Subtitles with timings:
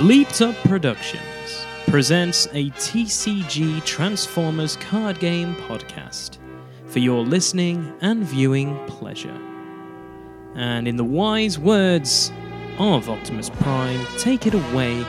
[0.00, 6.38] Bleeped Up Productions presents a TCG Transformers card game podcast
[6.86, 9.38] for your listening and viewing pleasure.
[10.54, 12.32] And in the wise words
[12.78, 15.04] of Optimus Prime, take it away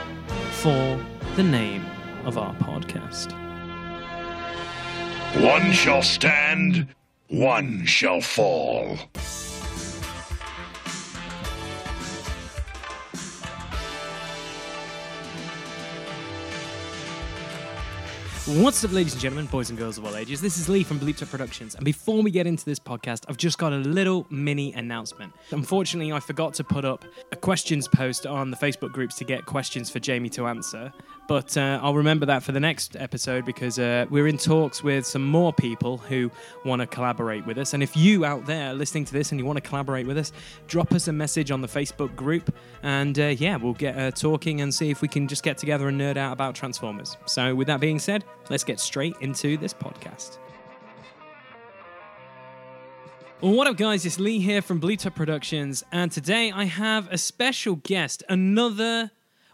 [0.50, 1.00] for
[1.36, 1.86] the name
[2.26, 3.32] of our podcast.
[5.42, 6.86] One shall stand,
[7.28, 8.98] one shall fall.
[18.44, 20.40] What's up, ladies and gentlemen, boys and girls of all ages?
[20.40, 23.56] This is Lee from Bleeped Productions, and before we get into this podcast, I've just
[23.56, 25.32] got a little mini announcement.
[25.52, 29.46] Unfortunately, I forgot to put up a questions post on the Facebook groups to get
[29.46, 30.92] questions for Jamie to answer,
[31.28, 35.06] but uh, I'll remember that for the next episode because uh, we're in talks with
[35.06, 36.30] some more people who
[36.64, 37.74] want to collaborate with us.
[37.74, 40.32] And if you out there listening to this and you want to collaborate with us,
[40.66, 44.60] drop us a message on the Facebook group, and uh, yeah, we'll get uh, talking
[44.60, 47.16] and see if we can just get together and nerd out about Transformers.
[47.26, 50.38] So, with that being said, let's get straight into this podcast.
[53.42, 54.06] Well, what up, guys?
[54.06, 59.10] It's Lee here from Up Productions, and today I have a special guest, another,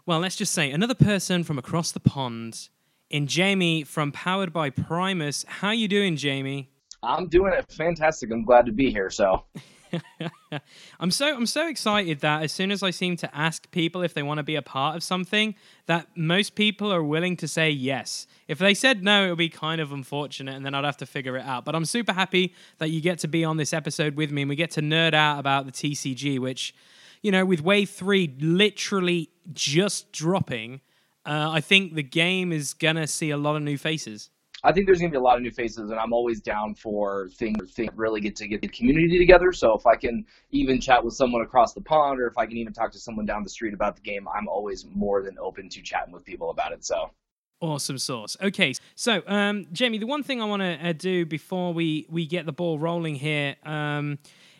[0.09, 2.69] well, let's just say, another person from across the pond,
[3.11, 5.45] in Jamie from Powered by Primus.
[5.47, 6.71] How you doing, Jamie?
[7.03, 8.31] I'm doing it fantastic.
[8.31, 9.11] I'm glad to be here.
[9.11, 9.43] So,
[10.99, 14.15] I'm so I'm so excited that as soon as I seem to ask people if
[14.15, 15.53] they want to be a part of something,
[15.85, 18.25] that most people are willing to say yes.
[18.47, 21.05] If they said no, it would be kind of unfortunate, and then I'd have to
[21.05, 21.65] figure it out.
[21.65, 24.49] But I'm super happy that you get to be on this episode with me, and
[24.49, 26.73] we get to nerd out about the TCG, which,
[27.21, 30.81] you know, with Wave Three literally just dropping,
[31.25, 34.29] uh, I think the game is gonna see a lot of new faces.
[34.63, 36.75] I think there's going to be a lot of new faces, and I'm always down
[36.75, 39.53] for things that really get to get the community together.
[39.53, 42.57] So if I can even chat with someone across the pond, or if I can
[42.57, 45.69] even talk to someone down the street about the game, I'm always more than open
[45.69, 46.83] to chatting with people about it.
[46.83, 47.09] So.
[47.61, 48.37] Awesome sauce.
[48.41, 52.25] Okay, so um, Jamie, the one thing I want to uh, do before we we
[52.25, 54.17] get the ball rolling here um,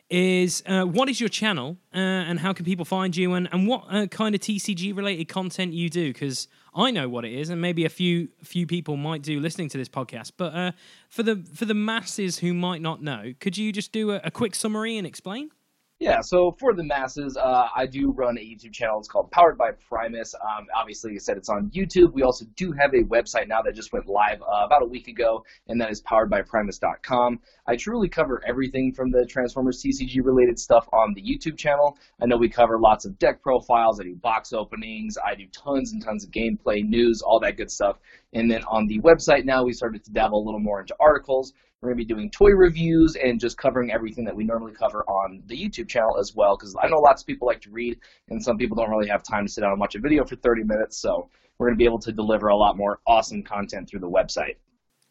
[0.10, 3.68] is uh, what is your channel uh, and how can people find you and and
[3.68, 6.12] what uh, kind of TCG related content you do?
[6.12, 9.70] Because I know what it is, and maybe a few few people might do listening
[9.70, 10.34] to this podcast.
[10.38, 10.72] But uh,
[11.10, 14.32] for the for the masses who might not know, could you just do a, a
[14.32, 15.52] quick summary and explain?
[16.00, 19.00] Yeah, so for the masses, uh, I do run a YouTube channel.
[19.00, 20.34] It's called Powered by Primus.
[20.34, 22.14] Um, obviously, I said, it's on YouTube.
[22.14, 25.10] We also do have a website now that just went live uh, about a week
[25.10, 27.42] ago, and that is poweredbyprimus.com.
[27.68, 31.98] I truly cover everything from the Transformers TCG related stuff on the YouTube channel.
[32.22, 34.00] I know we cover lots of deck profiles.
[34.00, 35.18] I do box openings.
[35.18, 37.98] I do tons and tons of gameplay, news, all that good stuff.
[38.32, 41.52] And then on the website now, we started to dabble a little more into articles.
[41.82, 45.04] We're going to be doing toy reviews and just covering everything that we normally cover
[45.04, 46.58] on the YouTube channel as well.
[46.58, 47.98] Because I know lots of people like to read,
[48.30, 50.36] and some people don't really have time to sit down and watch a video for
[50.36, 50.98] 30 minutes.
[50.98, 54.10] So we're going to be able to deliver a lot more awesome content through the
[54.10, 54.56] website.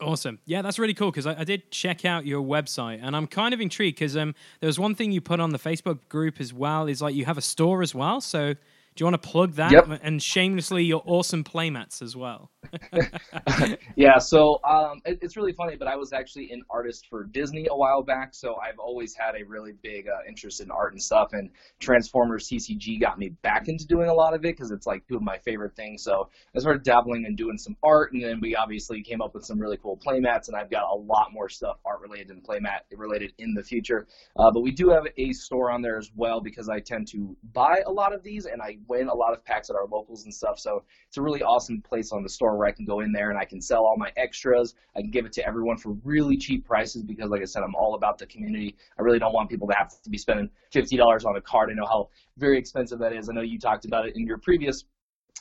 [0.00, 0.40] Awesome.
[0.44, 3.52] Yeah, that's really cool because I, I, did check out your website and I'm kind
[3.52, 6.54] of intrigued because um, there was one thing you put on the Facebook group as
[6.54, 8.20] well is like you have a store as well.
[8.20, 8.54] So
[8.98, 10.00] do you want to plug that yep.
[10.02, 12.50] and shamelessly your awesome playmats as well?
[13.96, 17.68] yeah, so um, it, it's really funny, but I was actually an artist for Disney
[17.70, 21.00] a while back, so I've always had a really big uh, interest in art and
[21.00, 21.28] stuff.
[21.30, 21.48] And
[21.78, 25.14] Transformers TCG got me back into doing a lot of it because it's like two
[25.14, 26.02] of my favorite things.
[26.02, 29.44] So I started dabbling and doing some art, and then we obviously came up with
[29.44, 32.80] some really cool playmats, and I've got a lot more stuff art related and playmat
[32.96, 34.08] related in the future.
[34.36, 37.36] Uh, but we do have a store on there as well because I tend to
[37.52, 40.24] buy a lot of these, and I win a lot of packs at our locals
[40.24, 40.58] and stuff.
[40.58, 43.30] So it's a really awesome place on the store where I can go in there
[43.30, 44.74] and I can sell all my extras.
[44.96, 47.74] I can give it to everyone for really cheap prices because, like I said, I'm
[47.74, 48.76] all about the community.
[48.98, 51.70] I really don't want people to have to be spending $50 on a card.
[51.70, 53.28] I know how very expensive that is.
[53.28, 54.84] I know you talked about it in your previous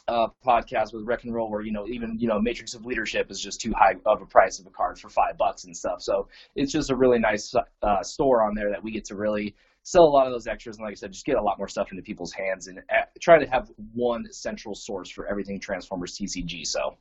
[0.07, 3.29] uh, podcast with Wreck and Roll, where you know even you know Matrix of Leadership
[3.29, 6.01] is just too high of a price of a card for five bucks and stuff.
[6.01, 9.55] So it's just a really nice uh, store on there that we get to really
[9.87, 11.69] sell a lot of those extras, and like I said, just get a lot more
[11.69, 16.17] stuff into people's hands and uh, try to have one central source for everything Transformers
[16.17, 16.67] TCG.
[16.67, 16.97] So.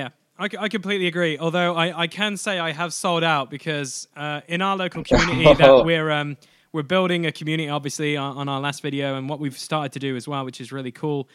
[0.00, 1.38] Yeah, I, I completely agree.
[1.38, 5.44] Although I, I can say I have sold out because uh, in our local community
[5.54, 6.36] that we're um,
[6.72, 10.00] we're building a community, obviously, on, on, our last video, and what we've started to
[10.00, 11.28] do as well, which is really cool.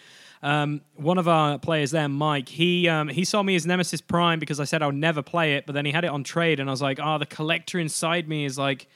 [0.43, 4.37] Um, one of our players there, Mike, he um, he saw me as Nemesis Prime
[4.37, 6.59] because I said I would never play it, but then he had it on trade,
[6.59, 8.89] and I was like, oh, the collector inside me is like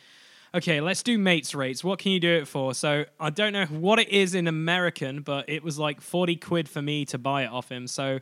[0.54, 1.84] okay, let's do mates rates.
[1.84, 2.74] What can you do it for?
[2.74, 6.70] So I don't know what it is in American, but it was like 40 quid
[6.70, 7.88] for me to buy it off him.
[7.88, 8.20] So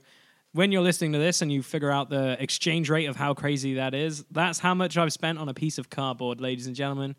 [0.53, 3.75] when you're listening to this and you figure out the exchange rate of how crazy
[3.75, 7.15] that is, that's how much I've spent on a piece of cardboard, ladies and gentlemen.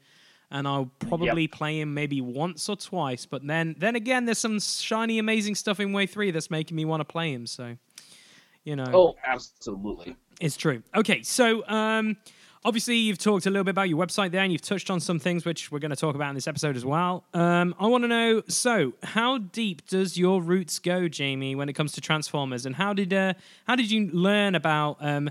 [0.50, 1.53] and I'll probably yep.
[1.53, 3.25] play him maybe once or twice.
[3.25, 6.85] But then, then again, there's some shiny, amazing stuff in Wave Three that's making me
[6.85, 7.47] want to play him.
[7.47, 7.76] So,
[8.62, 8.91] you know.
[8.93, 10.15] Oh, absolutely.
[10.41, 10.82] It's true.
[10.94, 12.17] Okay, so um,
[12.64, 15.19] obviously you've talked a little bit about your website there, and you've touched on some
[15.19, 17.25] things which we're going to talk about in this episode as well.
[17.35, 18.43] Um, I want to know.
[18.49, 22.93] So, how deep does your roots go, Jamie, when it comes to Transformers, and how
[22.93, 23.35] did uh,
[23.67, 25.31] how did you learn about um,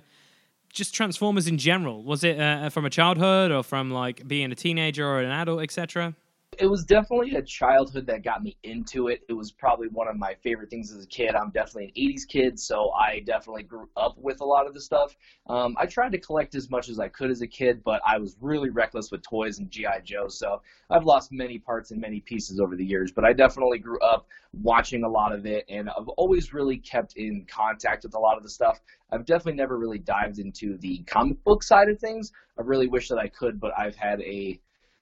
[0.71, 2.03] just Transformers in general?
[2.03, 5.61] Was it uh, from a childhood or from like being a teenager or an adult,
[5.61, 6.15] etc.?
[6.59, 9.21] It was definitely a childhood that got me into it.
[9.29, 11.33] It was probably one of my favorite things as a kid.
[11.33, 14.81] I'm definitely an 80s kid, so I definitely grew up with a lot of the
[14.81, 15.15] stuff.
[15.47, 18.17] Um, I tried to collect as much as I could as a kid, but I
[18.17, 20.01] was really reckless with toys and G.I.
[20.01, 23.13] Joe, so I've lost many parts and many pieces over the years.
[23.13, 27.15] But I definitely grew up watching a lot of it, and I've always really kept
[27.15, 28.81] in contact with a lot of the stuff.
[29.09, 32.33] I've definitely never really dived into the comic book side of things.
[32.59, 34.59] I really wish that I could, but I've had a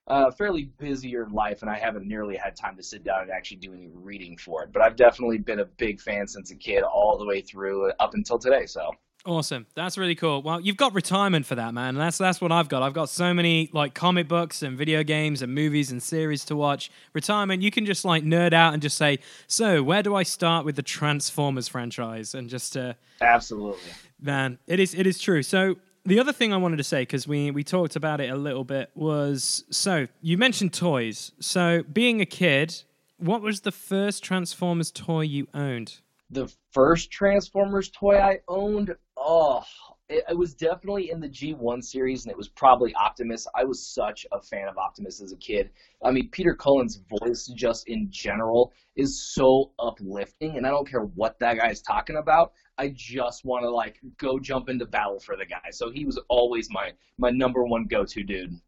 [0.10, 3.58] uh, fairly busier life, and I haven't nearly had time to sit down and actually
[3.58, 4.74] do any reading for it.
[4.74, 8.16] But I've definitely been a big fan since a kid, all the way through up
[8.16, 8.66] until today.
[8.66, 8.92] So
[9.26, 10.42] awesome, that's really cool.
[10.42, 11.94] Well, you've got retirement for that, man.
[11.96, 12.82] That's that's what I've got.
[12.82, 16.56] I've got so many like comic books and video games and movies and series to
[16.56, 16.90] watch.
[17.14, 20.66] Retirement, you can just like nerd out and just say, so where do I start
[20.66, 22.34] with the Transformers franchise?
[22.34, 25.44] And just uh, absolutely, man, it is it is true.
[25.44, 28.36] So the other thing I wanted to say because we we talked about it a
[28.36, 31.32] little bit was so you mentioned toys.
[31.40, 32.84] So being a kid,
[33.18, 36.00] what was the first Transformers toy you owned?
[36.30, 39.64] The first Transformers toy I owned, oh,
[40.10, 43.46] it, it, was definitely in the G1 series, and it was probably Optimus.
[43.56, 45.70] I was such a fan of Optimus as a kid.
[46.04, 51.04] I mean, Peter Cullen's voice, just in general, is so uplifting, and I don't care
[51.16, 52.54] what that guy's talking about.
[52.78, 55.70] I just want to like go jump into battle for the guy.
[55.72, 58.60] So he was always my my number one go-to dude.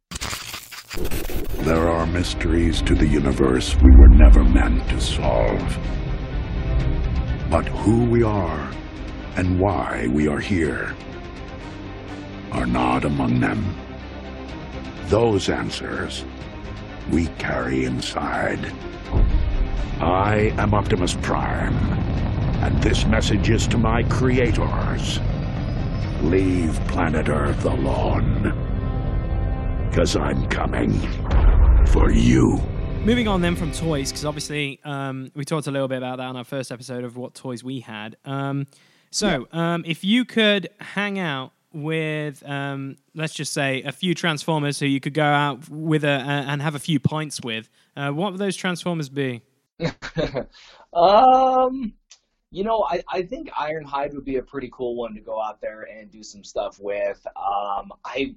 [1.64, 5.78] There are mysteries to the universe we were never meant to solve.
[7.50, 8.72] But who we are
[9.38, 10.94] and why we are here
[12.52, 13.76] are not among them.
[15.06, 16.26] Those answers
[17.10, 18.72] we carry inside.
[20.00, 21.76] I am Optimus Prime,
[22.64, 25.20] and this message is to my creators.
[26.22, 28.54] Leave planet Earth alone.
[29.90, 30.94] Because I'm coming
[31.88, 32.62] for you.
[33.04, 36.28] Moving on then from toys, because obviously um, we talked a little bit about that
[36.28, 38.16] on our first episode of what toys we had.
[38.26, 38.68] Um,
[39.10, 44.80] so, um, if you could hang out with, um, let's just say, a few Transformers
[44.80, 48.32] who you could go out with a, and have a few pints with, uh, what
[48.32, 49.42] would those Transformers be?
[50.94, 51.94] um,
[52.52, 55.62] you know, I, I think Ironhide would be a pretty cool one to go out
[55.62, 57.26] there and do some stuff with.
[57.36, 58.36] Um, I,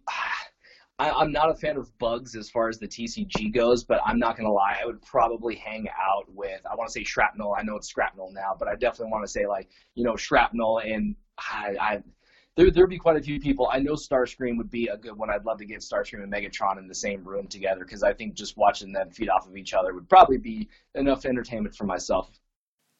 [0.98, 4.20] I am not a fan of bugs as far as the TCG goes, but I'm
[4.20, 6.60] not gonna lie, I would probably hang out with.
[6.70, 7.56] I want to say shrapnel.
[7.58, 10.78] I know it's shrapnel now, but I definitely want to say like you know shrapnel
[10.78, 12.02] and I, I
[12.56, 13.68] there there'd be quite a few people.
[13.72, 15.30] I know Starscream would be a good one.
[15.30, 18.34] I'd love to get Starscream and Megatron in the same room together because I think
[18.34, 22.30] just watching them feed off of each other would probably be enough entertainment for myself.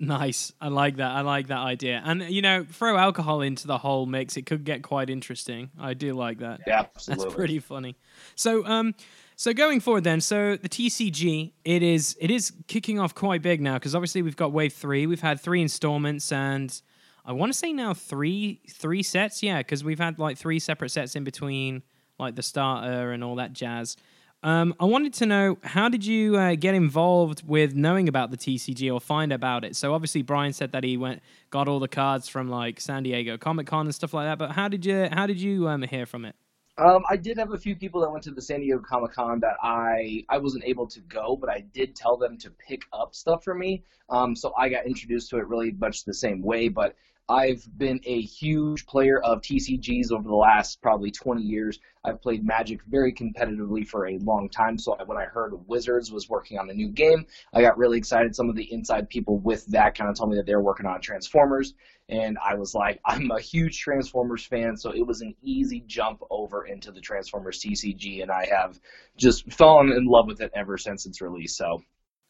[0.01, 0.53] Nice.
[0.61, 1.13] I like that.
[1.13, 2.03] I like that idea.
[2.05, 5.71] And you know, throw alcohol into the whole mix, it could get quite interesting.
[5.79, 6.63] I do like that.
[6.67, 7.25] Yeah, absolutely.
[7.25, 7.97] That's pretty funny.
[8.35, 8.95] So, um
[9.37, 13.61] so going forward then, so the TCG, it is it is kicking off quite big
[13.61, 16.81] now because obviously we've got wave 3, we've had 3 installments and
[17.25, 20.91] I want to say now three three sets, yeah, because we've had like three separate
[20.91, 21.83] sets in between,
[22.19, 23.97] like the starter and all that jazz.
[24.43, 28.37] Um, I wanted to know how did you uh, get involved with knowing about the
[28.37, 29.75] TCG or find about it?
[29.75, 33.39] So obviously Brian said that he went got all the cards from like San Diego
[33.39, 34.37] Comic Con and stuff like that.
[34.37, 36.37] But how did you how did you um, hear from it?
[36.77, 39.41] Um, I did have a few people that went to the San Diego Comic Con
[39.41, 43.15] that I I wasn't able to go, but I did tell them to pick up
[43.15, 43.83] stuff for me.
[44.11, 46.69] Um, so I got introduced to it really much the same way.
[46.69, 46.97] But
[47.29, 51.79] I've been a huge player of TCGs over the last probably 20 years.
[52.05, 54.77] I've played Magic very competitively for a long time.
[54.77, 58.37] So when I heard Wizards was working on a new game, I got really excited.
[58.37, 61.01] Some of the inside people with that kind of told me that they're working on
[61.01, 61.73] Transformers.
[62.11, 64.77] And I was like, I'm a huge Transformers fan.
[64.77, 68.21] So it was an easy jump over into the Transformers TCG.
[68.21, 68.79] And I have
[69.17, 71.57] just fallen in love with it ever since its release.
[71.57, 71.83] So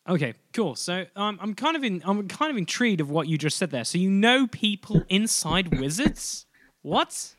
[0.07, 0.75] Okay, cool.
[0.75, 3.71] So um, I'm kind of in, I'm kind of intrigued of what you just said
[3.71, 3.85] there.
[3.85, 6.47] So you know people inside Wizards?
[6.83, 7.35] What?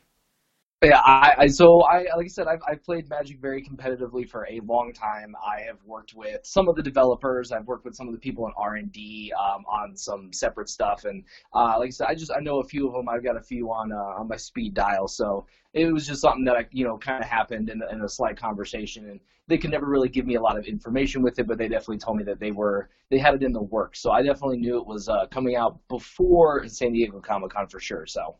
[0.84, 4.46] Yeah, I, I so I like I said I've I've played Magic very competitively for
[4.50, 5.34] a long time.
[5.42, 7.50] I have worked with some of the developers.
[7.50, 10.68] I've worked with some of the people in R and D um, on some separate
[10.68, 13.08] stuff, and uh, like I said, I just I know a few of them.
[13.08, 15.46] I've got a few on uh, on my speed dial, so
[15.76, 18.36] it was just something that I you know kind of happened in, in a slight
[18.36, 21.58] conversation, and they could never really give me a lot of information with it, but
[21.58, 24.00] they definitely told me that they were they had it in the works.
[24.00, 27.78] So I definitely knew it was uh, coming out before San Diego Comic Con for
[27.78, 28.06] sure.
[28.06, 28.36] So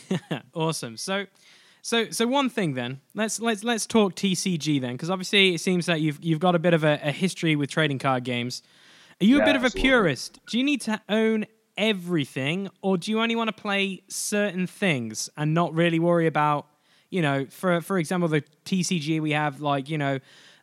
[0.54, 0.96] awesome.
[0.96, 1.26] So.
[1.82, 5.86] So, so one thing then, let's let's let's talk TCG then, because obviously it seems
[5.86, 8.62] that you've you've got a bit of a, a history with trading card games.
[9.18, 9.88] Are you a bit of a absolutely.
[9.88, 10.40] purist?
[10.46, 11.46] Do you need to own
[11.80, 16.66] everything, or do you only want to play certain things and not really worry about,
[17.10, 20.20] you know, for for example, the TCG we have like you know,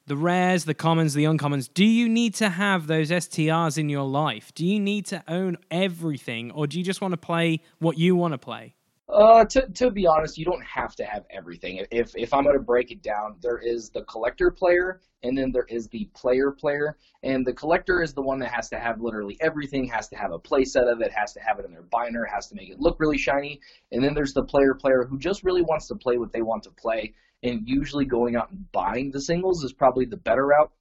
[0.07, 1.69] the rares, the commons, the uncommons.
[1.73, 4.53] Do you need to have those STRs in your life?
[4.55, 8.15] Do you need to own everything, or do you just want to play what you
[8.15, 8.73] want to play?
[9.09, 11.85] Uh, to to be honest, you don't have to have everything.
[11.91, 15.51] If if I'm going to break it down, there is the collector player, and then
[15.53, 16.97] there is the player player.
[17.23, 20.33] And the collector is the one that has to have literally everything, has to have
[20.33, 22.69] a play set of it, has to have it in their binder, has to make
[22.69, 23.61] it look really shiny.
[23.93, 26.63] And then there's the player player who just really wants to play what they want
[26.63, 27.13] to play.
[27.43, 30.71] And usually going out and buying the singles is probably the better route.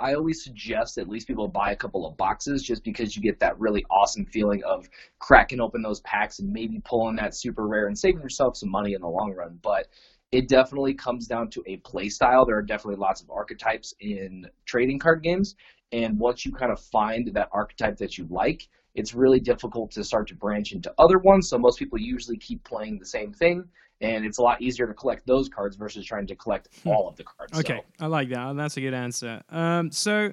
[0.00, 3.38] I always suggest at least people buy a couple of boxes just because you get
[3.40, 4.88] that really awesome feeling of
[5.18, 8.94] cracking open those packs and maybe pulling that super rare and saving yourself some money
[8.94, 9.58] in the long run.
[9.62, 9.88] But
[10.32, 12.44] it definitely comes down to a play style.
[12.44, 15.54] There are definitely lots of archetypes in trading card games.
[15.92, 20.02] And once you kind of find that archetype that you like, it's really difficult to
[20.02, 21.48] start to branch into other ones.
[21.48, 23.64] So most people usually keep playing the same thing.
[24.04, 27.16] And it's a lot easier to collect those cards versus trying to collect all of
[27.16, 27.58] the cards.
[27.58, 28.54] Okay, So, I like that.
[28.56, 29.42] That's a good answer.
[29.50, 30.32] Um, so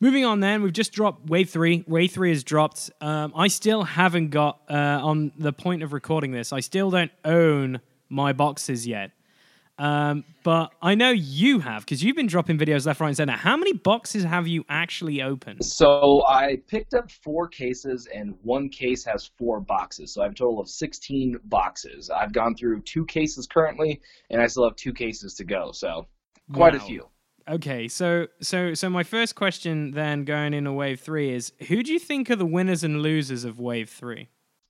[0.00, 1.84] moving on, then we've just dropped Wave Three.
[1.86, 2.90] Wave Three has dropped.
[3.00, 6.52] Um, I still haven't got uh, on the point of recording this.
[6.52, 9.12] I still don't own my boxes yet.
[9.78, 13.32] Um, but I know you have because you've been dropping videos left, right, and center.
[13.32, 15.64] How many boxes have you actually opened?
[15.64, 20.14] So I picked up four cases, and one case has four boxes.
[20.14, 22.10] So I have a total of 16 boxes.
[22.10, 25.70] I've gone through two cases currently, and I still have two cases to go.
[25.72, 26.06] So
[26.52, 27.08] quite a few.
[27.48, 31.92] Okay, so so so my first question then going into Wave Three is who do
[31.92, 34.28] you think are the winners and losers of Wave Three?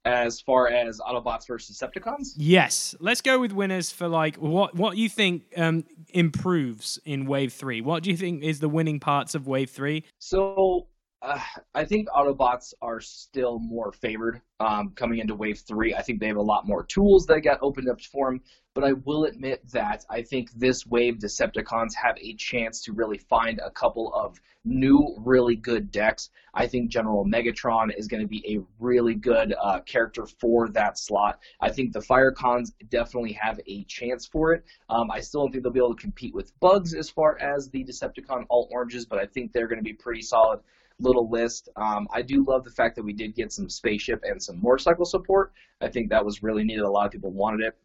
[0.08, 4.96] As far as Autobots versus Decepticons, Yes, let's go with winners for like what what
[4.96, 7.80] you think um, improves in Wave Three.
[7.80, 10.04] What do you think is the winning parts of Wave Three?
[10.18, 10.88] So
[11.20, 11.40] uh,
[11.74, 15.94] I think Autobots are still more favored um, coming into Wave 3.
[15.94, 18.40] I think they have a lot more tools that got opened up for them,
[18.72, 23.18] but I will admit that I think this wave Decepticons have a chance to really
[23.18, 26.30] find a couple of new, really good decks.
[26.54, 30.98] I think General Megatron is going to be a really good uh, character for that
[30.98, 31.40] slot.
[31.60, 34.64] I think the Firecons definitely have a chance for it.
[34.88, 37.70] Um, I still don't think they'll be able to compete with Bugs as far as
[37.70, 40.60] the Decepticon All Oranges, but I think they're going to be pretty solid
[41.00, 41.68] little list.
[41.76, 45.04] Um, I do love the fact that we did get some spaceship and some motorcycle
[45.04, 45.52] support.
[45.80, 46.82] I think that was really needed.
[46.82, 47.76] A lot of people wanted it.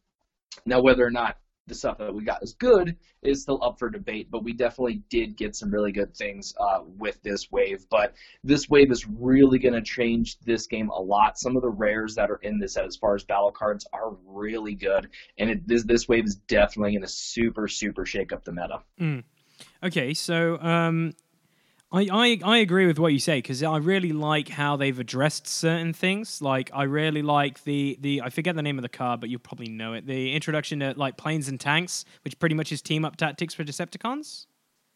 [0.65, 3.89] Now, whether or not the stuff that we got is good is still up for
[3.89, 7.86] debate, but we definitely did get some really good things uh, with this wave.
[7.89, 11.39] But this wave is really going to change this game a lot.
[11.39, 14.75] Some of the rares that are in this, as far as battle cards, are really
[14.75, 18.51] good, and it, this this wave is definitely going to super super shake up the
[18.51, 18.79] meta.
[19.84, 21.13] Okay, so um,
[21.94, 25.48] I, I I agree with what you say because I really like how they've addressed
[25.48, 26.42] certain things.
[26.42, 29.38] Like I really like the the I forget the name of the card, but you
[29.38, 30.08] probably know it.
[30.08, 33.64] The introduction to like planes and tanks, which pretty much is team up tactics for
[33.64, 34.48] Decepticons.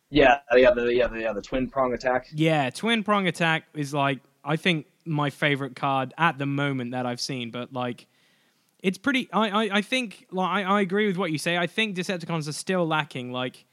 [0.10, 2.27] Yeah, yeah, the yeah the, yeah, the twin prong attack.
[2.34, 7.06] Yeah, twin prong attack is like I think my favorite card at the moment that
[7.06, 8.08] I've seen, but like
[8.80, 11.58] it's pretty I I, I think like I, I agree with what you say.
[11.58, 13.66] I think Decepticons are still lacking like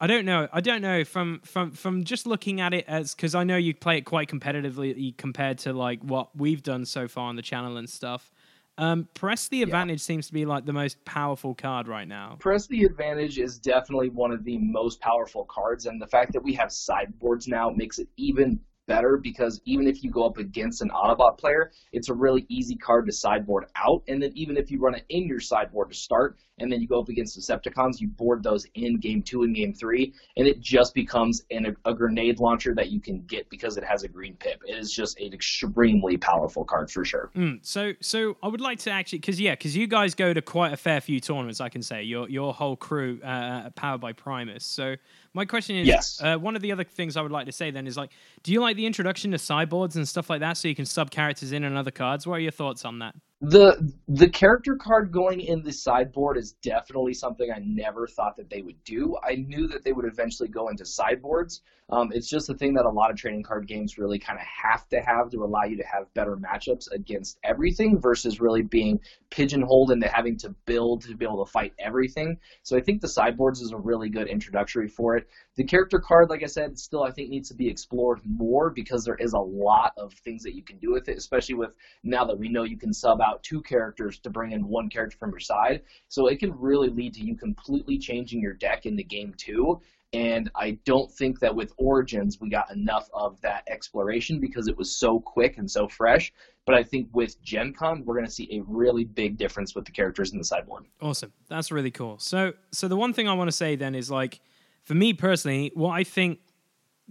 [0.00, 0.48] I don't know.
[0.52, 3.74] I don't know from from from just looking at it as because I know you
[3.74, 7.76] play it quite competitively compared to like what we've done so far on the channel
[7.76, 8.30] and stuff.
[8.78, 12.36] Um, press the advantage seems to be like the most powerful card right now.
[12.38, 16.44] Press the Advantage is definitely one of the most powerful cards, and the fact that
[16.44, 20.82] we have sideboards now makes it even better because even if you go up against
[20.82, 24.02] an Autobot player, it's a really easy card to sideboard out.
[24.08, 26.88] And then even if you run it in your sideboard to start, and then you
[26.88, 30.60] go up against Decepticons, you board those in game two and game three, and it
[30.60, 34.34] just becomes an, a grenade launcher that you can get because it has a green
[34.34, 34.60] pip.
[34.66, 37.30] It is just an extremely powerful card for sure.
[37.36, 40.42] Mm, so, so I would like to actually, because yeah, because you guys go to
[40.42, 41.60] quite a fair few tournaments.
[41.60, 44.64] I can say your your whole crew, uh, powered by Primus.
[44.64, 44.96] So,
[45.38, 46.20] my question is, Yes.
[46.22, 48.10] uh, one of the other things I would like to say then is like,
[48.42, 51.10] do you like the introduction to sideboards and stuff like that, so you can sub
[51.10, 52.26] characters in and other cards?
[52.26, 53.14] What are your thoughts on that?
[53.40, 58.50] The the character card going in the sideboard is definitely something I never thought that
[58.50, 59.16] they would do.
[59.22, 61.62] I knew that they would eventually go into sideboards.
[61.90, 64.44] Um, it's just a thing that a lot of trading card games really kind of
[64.44, 69.00] have to have to allow you to have better matchups against everything versus really being
[69.30, 72.38] pigeonholed into having to build to be able to fight everything.
[72.62, 75.28] So I think the sideboards is a really good introductory for it.
[75.56, 79.04] The character card, like I said, still I think needs to be explored more because
[79.04, 82.24] there is a lot of things that you can do with it, especially with now
[82.26, 85.30] that we know you can sub out two characters to bring in one character from
[85.30, 85.82] your side.
[86.08, 89.80] So it can really lead to you completely changing your deck in the game too.
[90.12, 94.76] And I don't think that with Origins we got enough of that exploration because it
[94.76, 96.32] was so quick and so fresh.
[96.64, 99.84] But I think with Gen Con, we're going to see a really big difference with
[99.84, 100.84] the characters in the sideboard.
[101.00, 101.32] Awesome.
[101.48, 102.18] That's really cool.
[102.18, 104.40] So, so the one thing I want to say then is like,
[104.84, 106.40] for me personally, what I think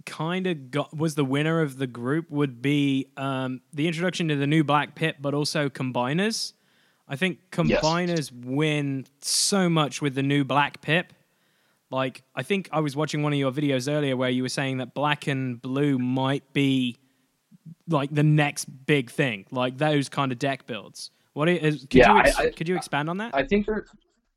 [0.06, 4.36] kind of got was the winner of the group would be um, the introduction to
[4.36, 6.52] the new Black Pip, but also combiners.
[7.08, 8.32] I think combiners yes.
[8.32, 11.12] win so much with the new Black Pip.
[11.90, 14.78] Like, I think I was watching one of your videos earlier where you were saying
[14.78, 16.96] that black and blue might be
[17.88, 21.10] like the next big thing, like those kind of deck builds.
[21.32, 21.82] What is?
[21.82, 23.34] Could yeah, you ex- I, I, could you expand on that?
[23.34, 23.86] I think there,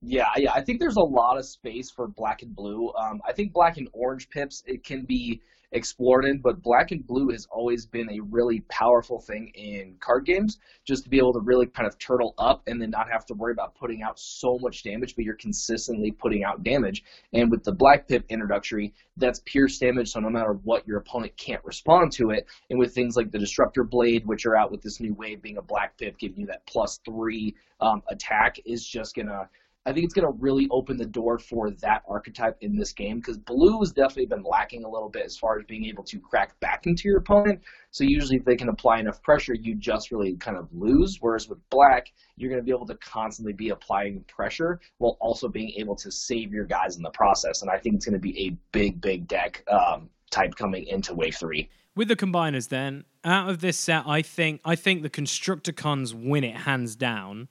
[0.01, 2.91] yeah, yeah, I think there's a lot of space for black and blue.
[2.93, 5.41] Um, I think black and orange pips it can be
[5.73, 10.25] explored in, but black and blue has always been a really powerful thing in card
[10.25, 13.25] games, just to be able to really kind of turtle up and then not have
[13.27, 17.03] to worry about putting out so much damage, but you're consistently putting out damage.
[17.33, 21.37] And with the black pip introductory, that's pierce damage, so no matter what, your opponent
[21.37, 22.47] can't respond to it.
[22.69, 25.57] And with things like the Disruptor Blade, which are out with this new wave being
[25.57, 29.47] a black pip, giving you that plus three um, attack, is just gonna
[29.85, 33.17] I think it's going to really open the door for that archetype in this game
[33.17, 36.19] because blue has definitely been lacking a little bit as far as being able to
[36.19, 37.61] crack back into your opponent.
[37.89, 41.17] So usually, if they can apply enough pressure, you just really kind of lose.
[41.19, 45.47] Whereas with black, you're going to be able to constantly be applying pressure while also
[45.47, 47.63] being able to save your guys in the process.
[47.63, 51.15] And I think it's going to be a big, big deck um, type coming into
[51.15, 51.69] Wave Three.
[51.95, 56.43] With the combiners, then out of this set, I think I think the Constructicons win
[56.43, 57.47] it hands down.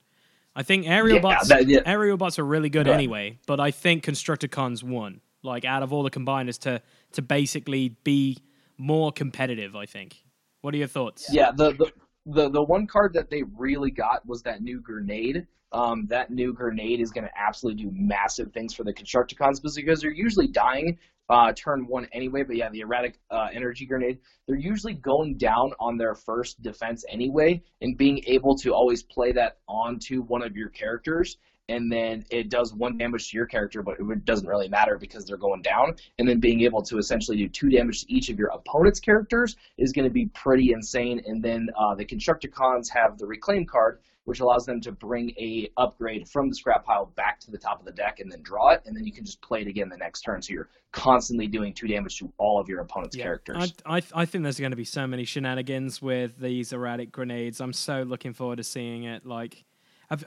[0.55, 1.79] I think aerial yeah, bots that, yeah.
[1.85, 5.21] aerial bots are really good anyway, but I think Constructicons won.
[5.43, 6.81] Like out of all the combiners to
[7.13, 8.37] to basically be
[8.77, 10.23] more competitive, I think.
[10.61, 11.27] What are your thoughts?
[11.31, 11.91] Yeah, the the
[12.25, 15.47] the, the one card that they really got was that new grenade.
[15.73, 20.01] Um, that new grenade is going to absolutely do massive things for the Constructicons because
[20.01, 20.97] they're usually dying
[21.29, 22.43] uh, turn one anyway.
[22.43, 27.05] But yeah, the erratic uh, energy grenade, they're usually going down on their first defense
[27.09, 31.37] anyway, and being able to always play that onto one of your characters.
[31.69, 35.23] And then it does one damage to your character, but it doesn't really matter because
[35.23, 35.95] they're going down.
[36.19, 39.55] And then being able to essentially do two damage to each of your opponent's characters
[39.77, 41.21] is going to be pretty insane.
[41.25, 43.99] And then uh, the Constructicons have the Reclaim card,
[44.31, 47.81] which allows them to bring a upgrade from the scrap pile back to the top
[47.81, 49.89] of the deck and then draw it, and then you can just play it again
[49.89, 50.41] the next turn.
[50.41, 53.73] So you're constantly doing two damage to all of your opponent's yeah, characters.
[53.85, 57.59] I, I, I think there's going to be so many shenanigans with these erratic grenades.
[57.59, 59.25] I'm so looking forward to seeing it.
[59.25, 59.65] Like.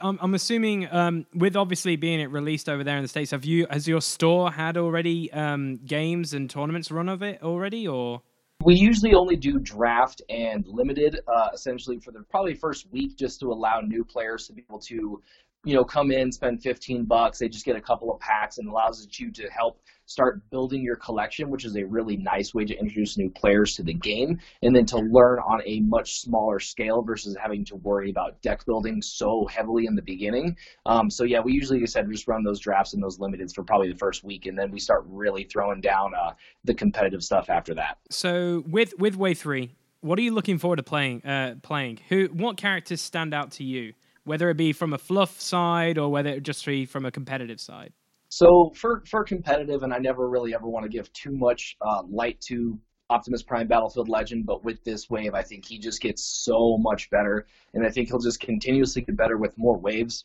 [0.00, 3.44] I'm, I'm assuming, um, with obviously being it released over there in the states, have
[3.44, 8.22] you has your store had already um, games and tournaments run of it already, or?
[8.62, 13.40] We usually only do draft and limited, uh, essentially for the probably first week, just
[13.40, 15.22] to allow new players to be able to,
[15.64, 17.38] you know, come in, spend 15 bucks.
[17.38, 20.96] They just get a couple of packs and allows you to help start building your
[20.96, 24.76] collection, which is a really nice way to introduce new players to the game, and
[24.76, 29.00] then to learn on a much smaller scale versus having to worry about deck building
[29.00, 30.56] so heavily in the beginning.
[30.86, 33.54] Um, so yeah, we usually, like I said, just run those drafts and those limiteds
[33.54, 36.32] for probably the first week, and then we start really throwing down uh,
[36.64, 37.98] the competitive stuff after that.
[38.10, 41.24] So with with Wave Three, what are you looking forward to playing?
[41.24, 42.26] Uh, playing who?
[42.26, 43.94] What characters stand out to you?
[44.24, 47.60] Whether it be from a fluff side or whether it just be from a competitive
[47.60, 47.92] side.
[48.28, 52.02] So for for competitive, and I never really ever want to give too much uh,
[52.08, 52.78] light to
[53.10, 57.10] Optimus Prime Battlefield Legend, but with this wave, I think he just gets so much
[57.10, 60.24] better, and I think he'll just continuously get better with more waves.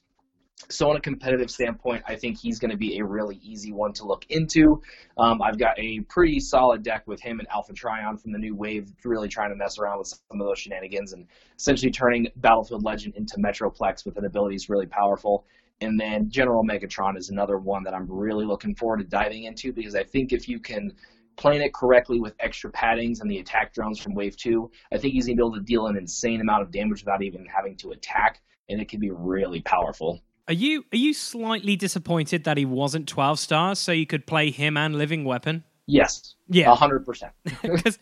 [0.67, 3.93] So, on a competitive standpoint, I think he's going to be a really easy one
[3.93, 4.81] to look into.
[5.17, 8.55] Um, I've got a pretty solid deck with him and Alpha Trion from the new
[8.55, 11.25] wave, really trying to mess around with some of those shenanigans and
[11.57, 15.45] essentially turning Battlefield Legend into Metroplex with an ability that's really powerful.
[15.81, 19.71] And then General Megatron is another one that I'm really looking forward to diving into
[19.71, 20.91] because I think if you can
[21.37, 25.13] plan it correctly with extra paddings and the attack drones from Wave 2, I think
[25.13, 27.77] he's going to be able to deal an insane amount of damage without even having
[27.77, 30.21] to attack, and it can be really powerful.
[30.49, 34.49] Are you are you slightly disappointed that he wasn't 12 stars so you could play
[34.49, 35.63] him and Living Weapon?
[35.85, 36.33] Yes.
[36.47, 36.75] Yeah.
[36.75, 37.29] 100%.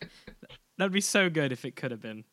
[0.77, 2.23] that'd be so good if it could have been.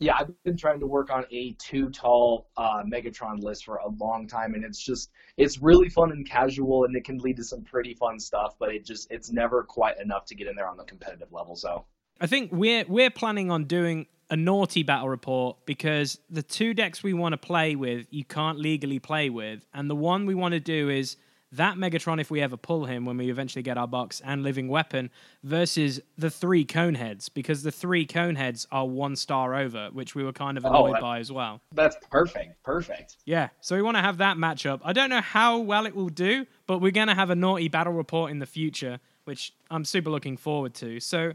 [0.00, 3.88] Yeah, I've been trying to work on a too tall uh, Megatron list for a
[3.88, 7.44] long time, and it's just it's really fun and casual, and it can lead to
[7.44, 8.56] some pretty fun stuff.
[8.58, 11.56] But it just it's never quite enough to get in there on the competitive level.
[11.56, 11.86] So
[12.20, 17.02] I think we're we're planning on doing a naughty battle report because the two decks
[17.02, 20.52] we want to play with you can't legally play with, and the one we want
[20.52, 21.16] to do is
[21.52, 24.68] that Megatron if we ever pull him when we eventually get our box and living
[24.68, 25.10] weapon
[25.44, 30.32] versus the three coneheads because the three coneheads are one star over, which we were
[30.32, 31.60] kind of oh, annoyed oh, that, by as well.
[31.72, 32.62] That's perfect.
[32.64, 33.16] Perfect.
[33.24, 33.50] Yeah.
[33.60, 34.80] So we want to have that matchup.
[34.84, 37.92] I don't know how well it will do, but we're gonna have a naughty battle
[37.92, 40.98] report in the future, which I'm super looking forward to.
[41.00, 41.34] So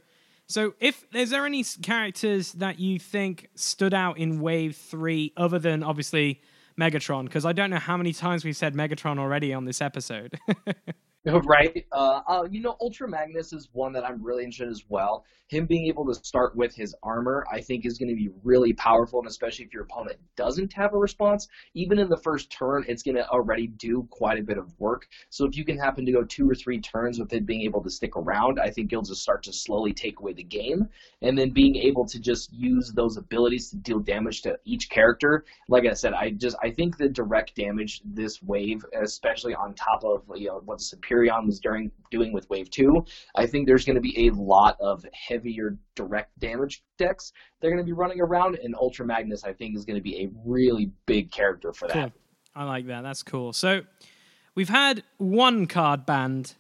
[0.51, 5.59] so, if is there any characters that you think stood out in Wave Three, other
[5.59, 6.41] than obviously
[6.79, 10.39] Megatron because I don't know how many times we've said Megatron already on this episode.
[11.45, 11.85] right.
[11.91, 15.23] Uh, uh, you know, Ultra Magnus is one that I'm really interested in as well.
[15.49, 18.71] Him being able to start with his armor, I think, is going to be really
[18.73, 22.85] powerful, and especially if your opponent doesn't have a response, even in the first turn,
[22.87, 25.07] it's going to already do quite a bit of work.
[25.29, 27.83] So if you can happen to go two or three turns with it being able
[27.83, 30.87] to stick around, I think you'll just start to slowly take away the game,
[31.21, 35.43] and then being able to just use those abilities to deal damage to each character.
[35.67, 40.05] Like I said, I just I think the direct damage this wave, especially on top
[40.05, 43.05] of you know what superior Superion was during, doing with Wave 2.
[43.35, 47.83] I think there's going to be a lot of heavier direct damage decks they're going
[47.83, 50.91] to be running around, and Ultra Magnus, I think, is going to be a really
[51.05, 51.93] big character for that.
[51.93, 52.11] Cool.
[52.55, 53.01] I like that.
[53.01, 53.53] That's cool.
[53.53, 53.81] So
[54.55, 56.55] we've had one card banned.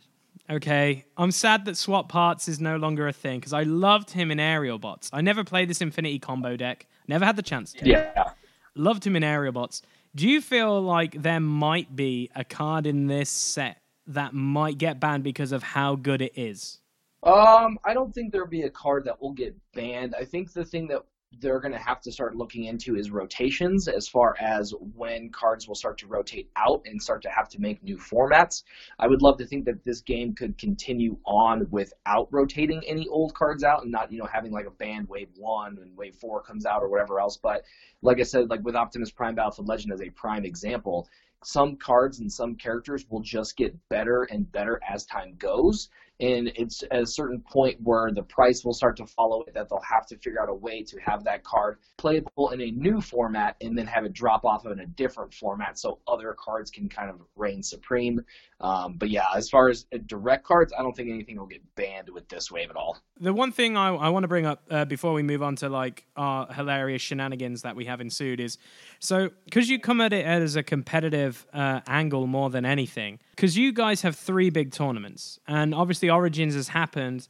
[0.49, 4.31] Okay, I'm sad that swap parts is no longer a thing because I loved him
[4.31, 5.09] in Aerial Bots.
[5.13, 6.87] I never played this Infinity combo deck.
[7.07, 7.87] Never had the chance to.
[7.87, 8.31] Yeah.
[8.75, 9.81] Loved him in Aerial Bots.
[10.13, 14.99] Do you feel like there might be a card in this set that might get
[14.99, 16.79] banned because of how good it is?
[17.23, 20.15] Um, I don't think there'll be a card that will get banned.
[20.19, 21.03] I think the thing that
[21.39, 25.67] they're going to have to start looking into is rotations as far as when cards
[25.67, 28.63] will start to rotate out and start to have to make new formats.
[28.99, 33.33] I would love to think that this game could continue on without rotating any old
[33.33, 36.41] cards out and not, you know, having like a band wave one and wave four
[36.41, 37.37] comes out or whatever else.
[37.37, 37.63] But
[38.01, 41.07] like I said, like with Optimus Prime Battlefield Legend as a prime example,
[41.43, 45.89] some cards and some characters will just get better and better as time goes.
[46.19, 49.69] And it's at a certain point where the price will start to follow it that
[49.69, 53.01] they'll have to figure out a way to have that card playable in a new
[53.01, 56.87] format and then have it drop off in a different format so other cards can
[56.87, 58.21] kind of reign supreme
[58.61, 62.09] um, but yeah as far as direct cards i don't think anything will get banned
[62.09, 64.85] with this wave at all the one thing i, I want to bring up uh,
[64.85, 68.57] before we move on to like our hilarious shenanigans that we have ensued is
[68.99, 73.57] so because you come at it as a competitive uh, angle more than anything because
[73.57, 77.27] you guys have three big tournaments and obviously Origins has happened.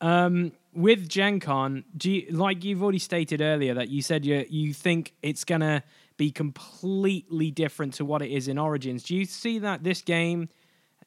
[0.00, 4.46] Um, with Gen Con, do you, like you've already stated earlier that you said you
[4.48, 5.82] you think it's gonna
[6.16, 9.02] be completely different to what it is in Origins.
[9.02, 10.48] Do you see that this game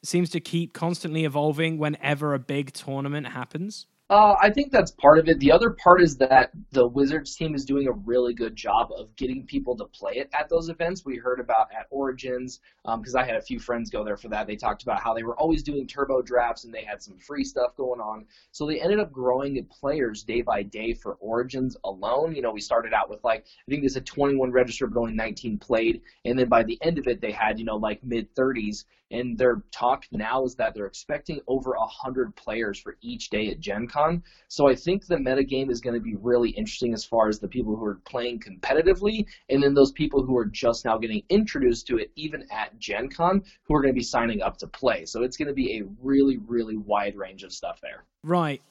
[0.03, 3.85] seems to keep constantly evolving whenever a big tournament happens?
[4.11, 5.39] Uh, I think that's part of it.
[5.39, 9.15] The other part is that the Wizards team is doing a really good job of
[9.15, 11.05] getting people to play it at those events.
[11.05, 14.27] We heard about at Origins because um, I had a few friends go there for
[14.27, 14.47] that.
[14.47, 17.45] They talked about how they were always doing turbo drafts and they had some free
[17.45, 18.25] stuff going on.
[18.51, 22.35] So they ended up growing the players day by day for Origins alone.
[22.35, 25.13] You know, we started out with like I think they said 21 registered, but only
[25.13, 28.35] 19 played, and then by the end of it, they had you know like mid
[28.35, 28.83] 30s.
[29.13, 33.59] And their talk now is that they're expecting over 100 players for each day at
[33.59, 34.00] Gen Con.
[34.47, 37.47] So I think the metagame is going to be really interesting as far as the
[37.47, 41.87] people who are playing competitively and then those people who are just now getting introduced
[41.87, 45.05] to it, even at Gen Con, who are going to be signing up to play.
[45.05, 48.05] So it's going to be a really, really wide range of stuff there.
[48.23, 48.61] Right.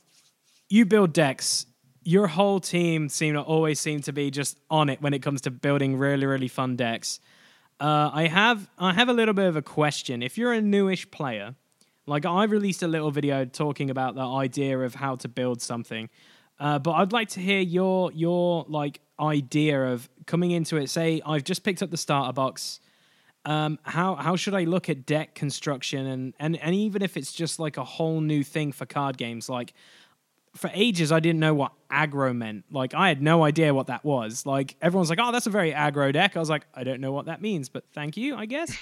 [0.69, 1.66] You build decks
[2.03, 5.43] your whole team seem to always seem to be just on it when it comes
[5.43, 7.21] to building really really fun decks
[7.81, 10.23] uh, I have I have a little bit of a question.
[10.23, 11.55] If you're a newish player,
[12.07, 16.09] like I released a little video talking about the idea of how to build something,
[16.59, 20.89] uh, but I'd like to hear your your like idea of coming into it.
[20.91, 22.81] Say I've just picked up the starter box.
[23.47, 27.33] Um, how how should I look at deck construction and, and and even if it's
[27.33, 29.73] just like a whole new thing for card games, like
[30.55, 32.65] for ages I didn't know what aggro meant.
[32.71, 34.45] Like I had no idea what that was.
[34.45, 37.13] Like everyone's like, "Oh, that's a very aggro deck." I was like, "I don't know
[37.13, 38.77] what that means, but thank you, I guess."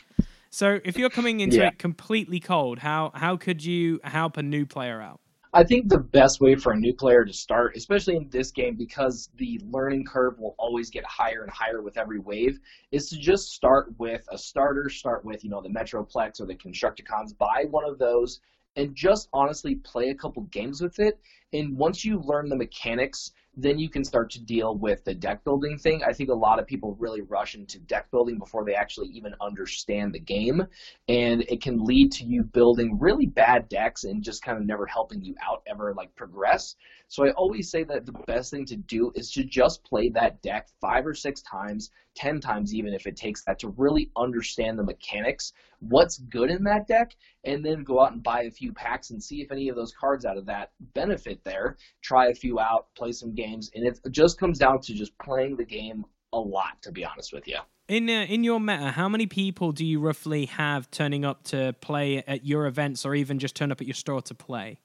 [0.51, 1.69] So, if you're coming into yeah.
[1.69, 5.21] it completely cold, how how could you help a new player out?
[5.53, 8.77] I think the best way for a new player to start, especially in this game,
[8.77, 12.61] because the learning curve will always get higher and higher with every wave,
[12.93, 14.89] is to just start with a starter.
[14.91, 17.37] Start with you know the Metroplex or the Constructicons.
[17.37, 18.41] Buy one of those
[18.77, 21.19] and just honestly play a couple games with it.
[21.53, 25.43] And once you learn the mechanics, then you can start to deal with the deck
[25.43, 26.03] building thing.
[26.05, 29.35] I think a lot of people really rush into deck building before they actually even
[29.41, 30.63] understand the game,
[31.09, 34.87] and it can lead to you building really bad decks and just kind of never
[34.87, 36.77] helping you out ever like progress.
[37.09, 40.41] So I always say that the best thing to do is to just play that
[40.41, 44.77] deck five or six times, ten times even if it takes that to really understand
[44.77, 48.73] the mechanics, what's good in that deck, and then go out and buy a few
[48.73, 51.77] packs and see if any of those cards out of that benefit there.
[52.03, 55.57] Try a few out, play some games, and it just comes down to just playing
[55.57, 57.59] the game a lot, to be honest with you.
[57.87, 61.75] In uh, in your meta, how many people do you roughly have turning up to
[61.81, 64.81] play at your events, or even just turn up at your store to play?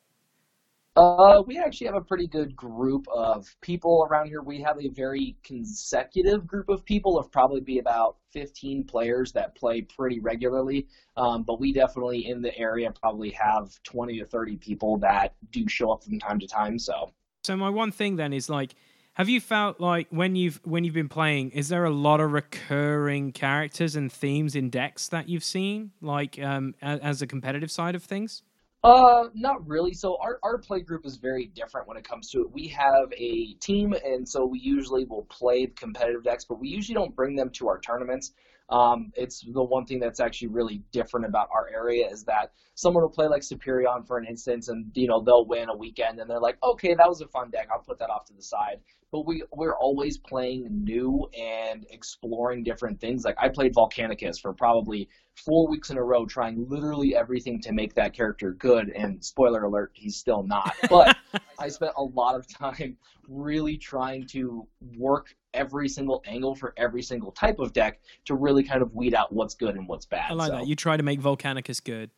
[0.95, 4.43] Uh, we actually have a pretty good group of people around here.
[4.43, 9.55] We have a very consecutive group of people of probably be about 15 players that
[9.55, 10.87] play pretty regularly.
[11.17, 15.67] Um, but we definitely in the area probably have 20 to 30 people that do
[15.67, 16.77] show up from time to time.
[16.77, 17.11] So.
[17.43, 18.75] So my one thing then is like,
[19.13, 22.31] have you felt like when you've when you've been playing, is there a lot of
[22.31, 27.93] recurring characters and themes in decks that you've seen, like um, as a competitive side
[27.93, 28.41] of things?
[28.83, 29.93] Uh, not really.
[29.93, 32.51] So our, our play group is very different when it comes to it.
[32.51, 36.95] We have a team, and so we usually will play competitive decks, but we usually
[36.95, 38.33] don't bring them to our tournaments.
[38.73, 43.03] Um, it's the one thing that's actually really different about our area is that someone
[43.03, 46.27] will play like Superion for an instance, and you know they'll win a weekend, and
[46.27, 47.67] they're like, okay, that was a fun deck.
[47.71, 48.79] I'll put that off to the side.
[49.11, 53.23] But we we're always playing new and exploring different things.
[53.23, 57.73] Like I played Volcanicus for probably four weeks in a row, trying literally everything to
[57.73, 58.89] make that character good.
[58.89, 60.73] And spoiler alert, he's still not.
[60.89, 61.15] But
[61.59, 62.97] I spent a lot of time
[63.29, 68.63] really trying to work every single angle for every single type of deck to really
[68.63, 70.31] kind of weed out what's good and what's bad.
[70.31, 70.67] I like so, that.
[70.67, 72.09] You try to make Volcanicus good.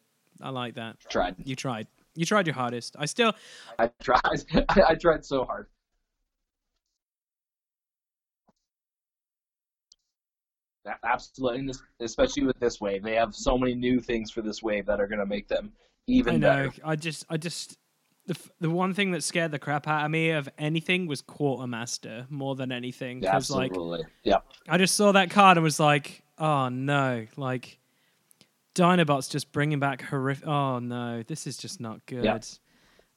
[0.41, 0.98] I like that.
[1.10, 1.36] Tried.
[1.43, 1.88] You tried.
[2.15, 2.95] You tried your hardest.
[2.98, 3.34] I still.
[3.80, 4.45] I tried.
[4.69, 5.67] I tried so hard.
[11.04, 15.02] Absolutely, especially with this wave, they have so many new things for this wave that
[15.02, 15.71] are going to make them
[16.06, 16.69] even I know.
[16.69, 16.74] better.
[16.84, 17.80] I just, I just,
[18.27, 22.25] the the one thing that scared the crap out of me of anything was quartermaster
[22.29, 23.21] more than anything.
[23.21, 23.99] Yeah, absolutely.
[23.99, 24.38] Like, yeah.
[24.67, 27.79] I just saw that card and was like, oh no, like
[28.73, 30.47] Dinobots just bringing back horrific.
[30.47, 32.25] Oh no, this is just not good.
[32.25, 32.39] Yeah.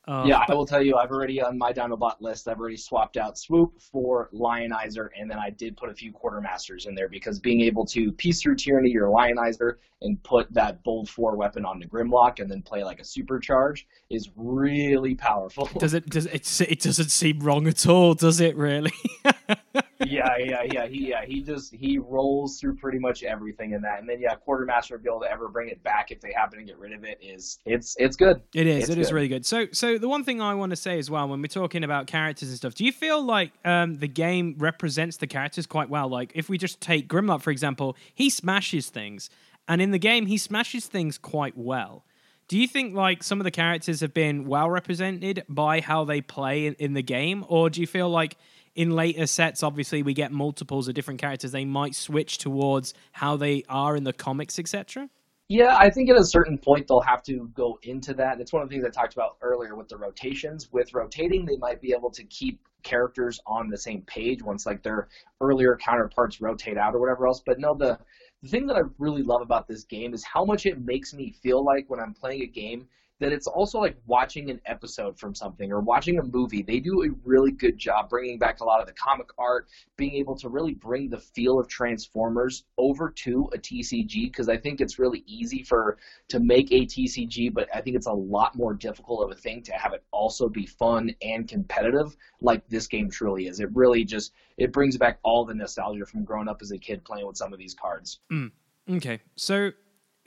[0.08, 0.42] Uh, yeah.
[0.48, 2.48] I will tell you, I've already on my Dinobot list.
[2.48, 6.86] I've already swapped out Swoop for Lionizer, and then I did put a few Quartermasters
[6.86, 11.10] in there because being able to Peace Through Tyranny your Lionizer and put that Bold
[11.10, 15.68] Four weapon on the Grimlock and then play like a supercharge is really powerful.
[15.78, 16.08] Does it?
[16.08, 16.50] Does it?
[16.60, 18.56] It doesn't seem wrong at all, does it?
[18.56, 18.92] Really?
[20.06, 20.86] yeah, yeah, yeah.
[20.86, 24.34] He yeah he just he rolls through pretty much everything in that, and then yeah,
[24.34, 27.04] quartermaster be able to ever bring it back if they happen to get rid of
[27.04, 28.42] it is it's it's good.
[28.54, 28.84] It is.
[28.84, 29.00] It's it good.
[29.00, 29.44] is really good.
[29.44, 32.06] So so the one thing I want to say as well when we're talking about
[32.06, 36.08] characters and stuff, do you feel like um, the game represents the characters quite well?
[36.08, 39.30] Like if we just take Grimlock for example, he smashes things,
[39.66, 42.04] and in the game he smashes things quite well.
[42.48, 46.22] Do you think like some of the characters have been well represented by how they
[46.22, 48.38] play in, in the game, or do you feel like
[48.78, 51.50] in later sets, obviously, we get multiples of different characters.
[51.50, 55.08] They might switch towards how they are in the comics, etc.
[55.48, 58.40] Yeah, I think at a certain point they'll have to go into that.
[58.40, 60.68] It's one of the things I talked about earlier with the rotations.
[60.70, 64.84] With rotating, they might be able to keep characters on the same page once like
[64.84, 65.08] their
[65.40, 67.42] earlier counterparts rotate out or whatever else.
[67.44, 67.98] But no, the
[68.42, 71.34] the thing that I really love about this game is how much it makes me
[71.42, 72.86] feel like when I'm playing a game
[73.20, 76.62] that it's also like watching an episode from something or watching a movie.
[76.62, 80.14] They do a really good job bringing back a lot of the comic art, being
[80.14, 84.80] able to really bring the feel of Transformers over to a TCG because I think
[84.80, 88.74] it's really easy for to make a TCG, but I think it's a lot more
[88.74, 93.10] difficult of a thing to have it also be fun and competitive like this game
[93.10, 93.60] truly is.
[93.60, 97.04] It really just it brings back all the nostalgia from growing up as a kid
[97.04, 98.20] playing with some of these cards.
[98.32, 98.52] Mm.
[98.90, 99.72] Okay, so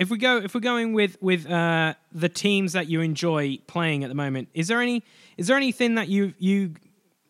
[0.02, 4.04] if we go if we're going with with uh, the teams that you enjoy playing
[4.04, 5.04] at the moment, is there any
[5.38, 6.74] is there anything that you you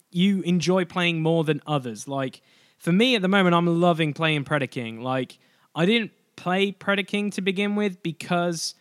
[0.09, 2.07] you enjoy playing more than others?
[2.07, 2.41] Like
[2.77, 5.01] for me at the moment, I'm loving playing Predaking.
[5.01, 5.37] Like
[5.75, 8.75] I didn't play Predaking to begin with because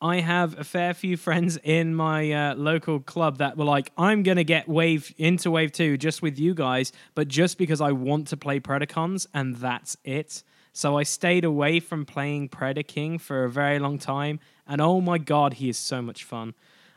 [0.00, 4.22] I have a fair few friends in my uh, local club that were like, I'm
[4.22, 8.28] gonna get wave into wave two just with you guys, but just because I want
[8.28, 10.42] to play Predacons and that's it.
[10.72, 15.00] So I stayed away from playing Predator Predaking for a very long time, and oh
[15.00, 16.54] my god, he is so much fun.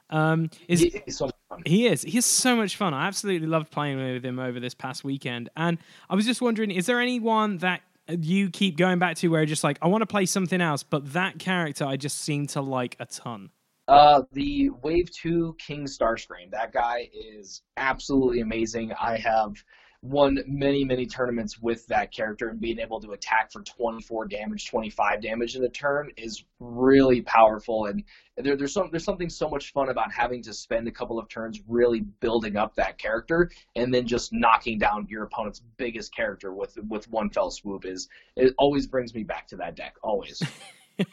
[0.09, 1.63] Um, is, he, is so fun.
[1.65, 2.03] he is.
[2.03, 2.93] He is so much fun.
[2.93, 5.77] I absolutely loved playing with him over this past weekend, and
[6.09, 9.47] I was just wondering, is there anyone that you keep going back to where you're
[9.47, 12.61] just like, I want to play something else, but that character I just seem to
[12.61, 13.49] like a ton?
[13.87, 16.51] Uh, the Wave Two King Starscream.
[16.51, 18.93] That guy is absolutely amazing.
[18.93, 19.55] I have
[20.03, 24.67] won many many tournaments with that character and being able to attack for 24 damage
[24.67, 27.85] 25 damage in a turn is really powerful.
[27.85, 28.03] And
[28.35, 31.29] there, there's some there's something so much fun about having to spend a couple of
[31.29, 36.53] turns really building up that character and then just knocking down your opponent's biggest character
[36.53, 40.43] with with one fell swoop is it always brings me back to that deck always.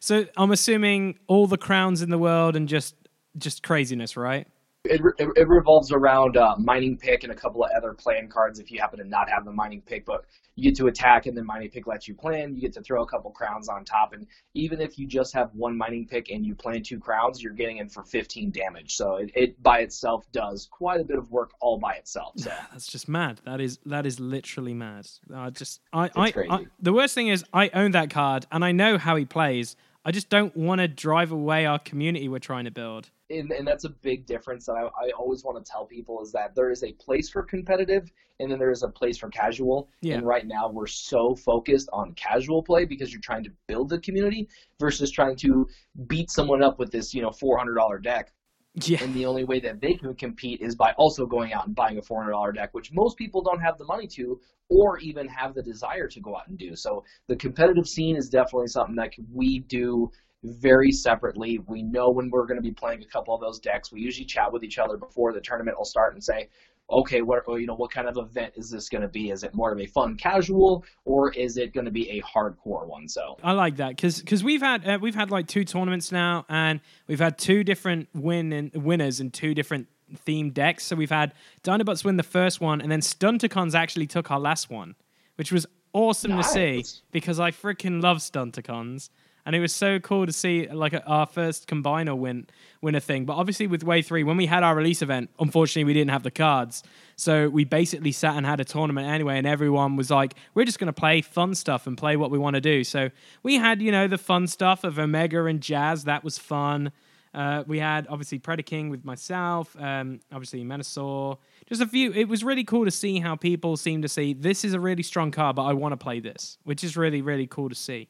[0.00, 2.94] So i'm assuming all the crowns in the world and just
[3.38, 4.46] just craziness right
[4.90, 8.58] it, it, it, revolves around uh, mining pick and a couple of other plan cards
[8.58, 10.04] if you happen to not have the mining pick.
[10.04, 10.24] But
[10.56, 12.54] you get to attack, and then mining pick lets you plan.
[12.54, 15.54] You get to throw a couple crowns on top, and even if you just have
[15.54, 18.96] one mining pick and you plan two crowns, you're getting in for 15 damage.
[18.96, 22.34] So it, it by itself does quite a bit of work all by itself.
[22.36, 23.40] So that's just mad.
[23.44, 25.08] That is that is literally mad.
[25.32, 28.72] I just I, I, I the worst thing is I own that card and I
[28.72, 29.76] know how he plays.
[30.04, 33.10] I just don't want to drive away our community we're trying to build.
[33.30, 36.32] And, and that's a big difference that I, I, always want to tell people is
[36.32, 39.88] that there is a place for competitive and then there is a place for casual.
[40.00, 40.16] Yeah.
[40.16, 44.00] And right now we're so focused on casual play because you're trying to build the
[44.00, 44.48] community
[44.80, 45.68] versus trying to
[46.06, 48.32] beat someone up with this, you know, $400 deck
[48.74, 49.02] yeah.
[49.02, 51.98] And the only way that they can compete is by also going out and buying
[51.98, 55.62] a $400 deck, which most people don't have the money to or even have the
[55.62, 56.76] desire to go out and do.
[56.76, 60.10] So the competitive scene is definitely something that we do
[60.42, 61.60] very separately.
[61.66, 63.92] We know when we're going to be playing a couple of those decks.
[63.92, 66.48] We usually chat with each other before the tournament will start and say,
[66.90, 69.30] okay, what you know, what kind of event is this going to be?
[69.30, 72.86] Is it more of a fun casual, or is it going to be a hardcore
[72.86, 73.08] one?
[73.08, 76.44] So I like that because because we've had uh, we've had like two tournaments now,
[76.48, 79.88] and we've had two different win and winners and two different
[80.26, 80.84] themed decks.
[80.84, 84.70] So we've had Dinobots win the first one, and then Stunticons actually took our last
[84.70, 84.96] one,
[85.36, 86.52] which was awesome nice.
[86.52, 89.10] to see because I freaking love Stunticons
[89.50, 92.46] and it was so cool to see like our first combiner win
[92.80, 93.24] win a thing.
[93.24, 96.22] But obviously with Wave Three, when we had our release event, unfortunately we didn't have
[96.22, 96.84] the cards,
[97.16, 100.78] so we basically sat and had a tournament anyway, and everyone was like, "We're just
[100.78, 103.10] going to play fun stuff and play what we want to do." So
[103.42, 106.04] we had you know the fun stuff of Omega and Jazz.
[106.04, 106.92] That was fun.
[107.34, 111.38] Uh, we had obviously Predaking with myself, um, obviously Menasor.
[111.68, 112.12] Just a few.
[112.12, 115.02] It was really cool to see how people seem to see this is a really
[115.02, 118.08] strong card, but I want to play this, which is really really cool to see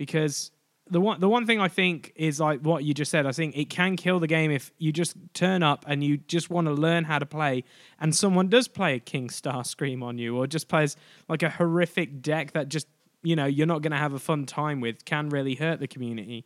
[0.00, 0.50] because
[0.90, 3.26] the one the one thing I think is like what you just said.
[3.26, 6.50] I think it can kill the game if you just turn up and you just
[6.50, 7.64] want to learn how to play,
[8.00, 10.96] and someone does play a King Starscream on you, or just plays
[11.28, 12.86] like a horrific deck that just
[13.22, 15.04] you know you're not going to have a fun time with.
[15.04, 16.44] Can really hurt the community.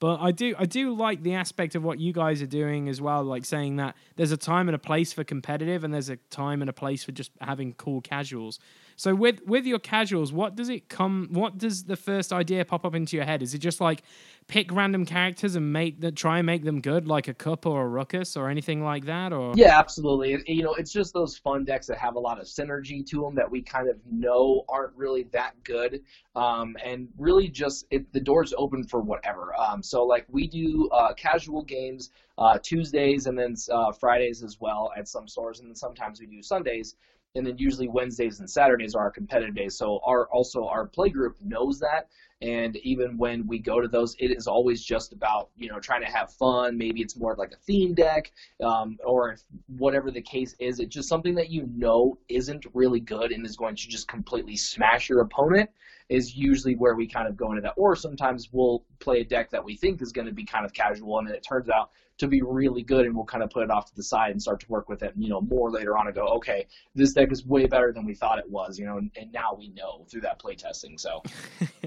[0.00, 3.00] But I do I do like the aspect of what you guys are doing as
[3.00, 6.16] well, like saying that there's a time and a place for competitive, and there's a
[6.30, 8.58] time and a place for just having cool casuals.
[8.96, 11.28] So with with your casuals, what does it come?
[11.30, 13.42] What does the first idea pop up into your head?
[13.42, 14.02] Is it just like
[14.46, 17.82] pick random characters and make the try and make them good, like a Kup or
[17.82, 19.32] a ruckus or anything like that?
[19.32, 20.42] Or yeah, absolutely.
[20.46, 23.34] You know, it's just those fun decks that have a lot of synergy to them
[23.34, 26.02] that we kind of know aren't really that good,
[26.36, 29.54] um, and really just it, the doors open for whatever.
[29.58, 34.60] Um, so like we do uh, casual games uh, Tuesdays and then uh, Fridays as
[34.60, 36.96] well at some stores, and then sometimes we do Sundays
[37.34, 39.76] and then usually Wednesdays and Saturdays are our competitive days.
[39.76, 42.08] So our also our play group knows that,
[42.40, 46.02] and even when we go to those, it is always just about you know trying
[46.02, 46.78] to have fun.
[46.78, 48.30] Maybe it's more like a theme deck,
[48.62, 53.32] um, or whatever the case is, it's just something that you know isn't really good
[53.32, 55.70] and is going to just completely smash your opponent.
[56.10, 59.50] Is usually where we kind of go into that, or sometimes we'll play a deck
[59.50, 61.90] that we think is going to be kind of casual, and then it turns out
[62.18, 64.40] to be really good, and we'll kind of put it off to the side and
[64.40, 67.32] start to work with it, you know, more later on and go, okay, this deck
[67.32, 70.06] is way better than we thought it was, you know, and, and now we know
[70.08, 70.96] through that play testing.
[70.96, 71.22] So,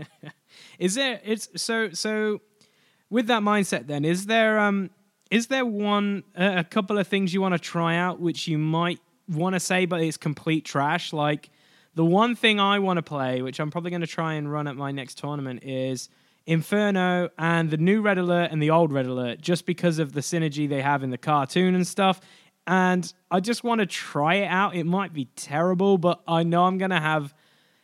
[0.79, 1.19] is there?
[1.23, 2.41] It's so so.
[3.09, 4.89] With that mindset, then, is there um
[5.31, 8.57] is there one uh, a couple of things you want to try out which you
[8.57, 11.13] might want to say, but it's complete trash?
[11.13, 11.49] Like
[11.95, 14.67] the one thing I want to play, which I'm probably going to try and run
[14.67, 16.09] at my next tournament, is
[16.47, 20.21] Inferno and the new Red Alert and the old Red Alert just because of the
[20.21, 22.21] synergy they have in the cartoon and stuff.
[22.65, 24.73] And I just want to try it out.
[24.73, 27.35] It might be terrible, but I know I'm going to have,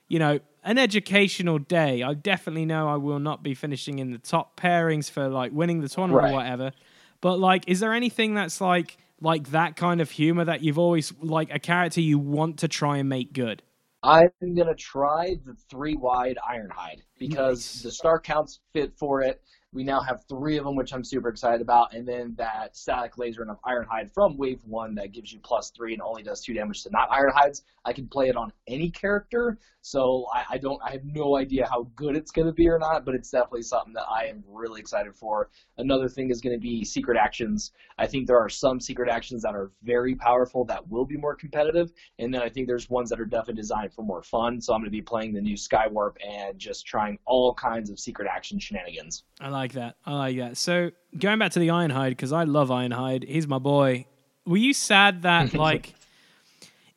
[0.08, 2.04] you know, an educational day.
[2.04, 5.82] I definitely know I will not be finishing in the top pairings for like winning
[5.82, 6.32] the tournament right.
[6.32, 6.72] or whatever.
[7.20, 11.14] But like, is there anything that's like like that kind of humor that you've always
[11.22, 13.62] like a character you want to try and make good?
[14.04, 17.84] I'm gonna try the three wide Ironhide because nice.
[17.84, 19.42] the star counts fit for it.
[19.74, 23.18] We now have three of them, which I'm super excited about, and then that static
[23.18, 26.42] laser and of Ironhide from Wave One that gives you plus three and only does
[26.42, 27.64] two damage to not Ironhides.
[27.84, 31.68] I can play it on any character, so I, I don't, I have no idea
[31.70, 34.44] how good it's going to be or not, but it's definitely something that I am
[34.48, 35.50] really excited for.
[35.78, 37.72] Another thing is going to be secret actions.
[37.98, 41.36] I think there are some secret actions that are very powerful that will be more
[41.36, 44.62] competitive, and then I think there's ones that are definitely designed for more fun.
[44.62, 48.00] So I'm going to be playing the new Skywarp and just trying all kinds of
[48.00, 49.24] secret action shenanigans.
[49.42, 49.96] I like that.
[50.06, 50.58] I like that.
[50.58, 53.28] So going back to the Ironhide because I love Ironhide.
[53.28, 54.06] He's my boy.
[54.46, 55.94] Were you sad that like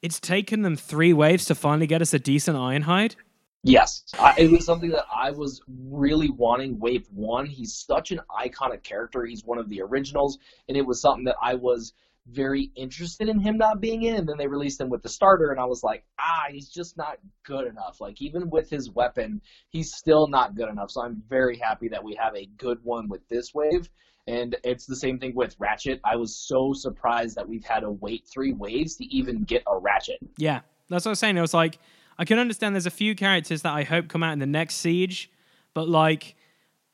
[0.03, 3.15] it's taken them three waves to finally get us a decent Ironhide?
[3.63, 6.79] Yes, I, it was something that I was really wanting.
[6.79, 9.25] Wave one, he's such an iconic character.
[9.25, 10.39] He's one of the originals,
[10.69, 11.93] and it was something that I was
[12.31, 14.17] very interested in him not being in.
[14.17, 16.97] And then they released him with the starter, and I was like, ah, he's just
[16.97, 18.01] not good enough.
[18.01, 20.91] Like even with his weapon, he's still not good enough.
[20.91, 23.89] So I'm very happy that we have a good one with this wave.
[24.29, 26.01] And it's the same thing with Ratchet.
[26.05, 29.79] I was so surprised that we've had to wait three waves to even get a
[29.79, 30.19] Ratchet.
[30.37, 31.37] Yeah, that's what I was saying.
[31.37, 31.79] It was like
[32.19, 34.77] I can understand there's a few characters that I hope come out in the next
[34.77, 35.31] siege,
[35.75, 36.36] but like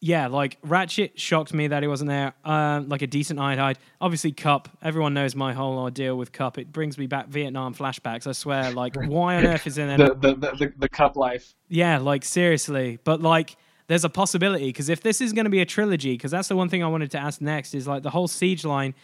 [0.05, 2.35] yeah, like Ratchet shocked me that he wasn't there.
[2.45, 3.77] Um, like a decent Ironhide.
[4.01, 4.69] Obviously, Kup.
[4.83, 6.59] Everyone knows my whole ordeal with Kup.
[6.59, 8.27] It brings me back Vietnam flashbacks.
[8.27, 8.73] I swear.
[8.73, 10.09] Like, why on earth is in there?
[10.09, 11.55] the, the, the, the, the Kup life.
[11.69, 12.99] Yeah, like seriously.
[13.05, 16.33] But like, there's a possibility because if this is going to be a trilogy, because
[16.33, 18.95] that's the one thing I wanted to ask next is like the whole siege line.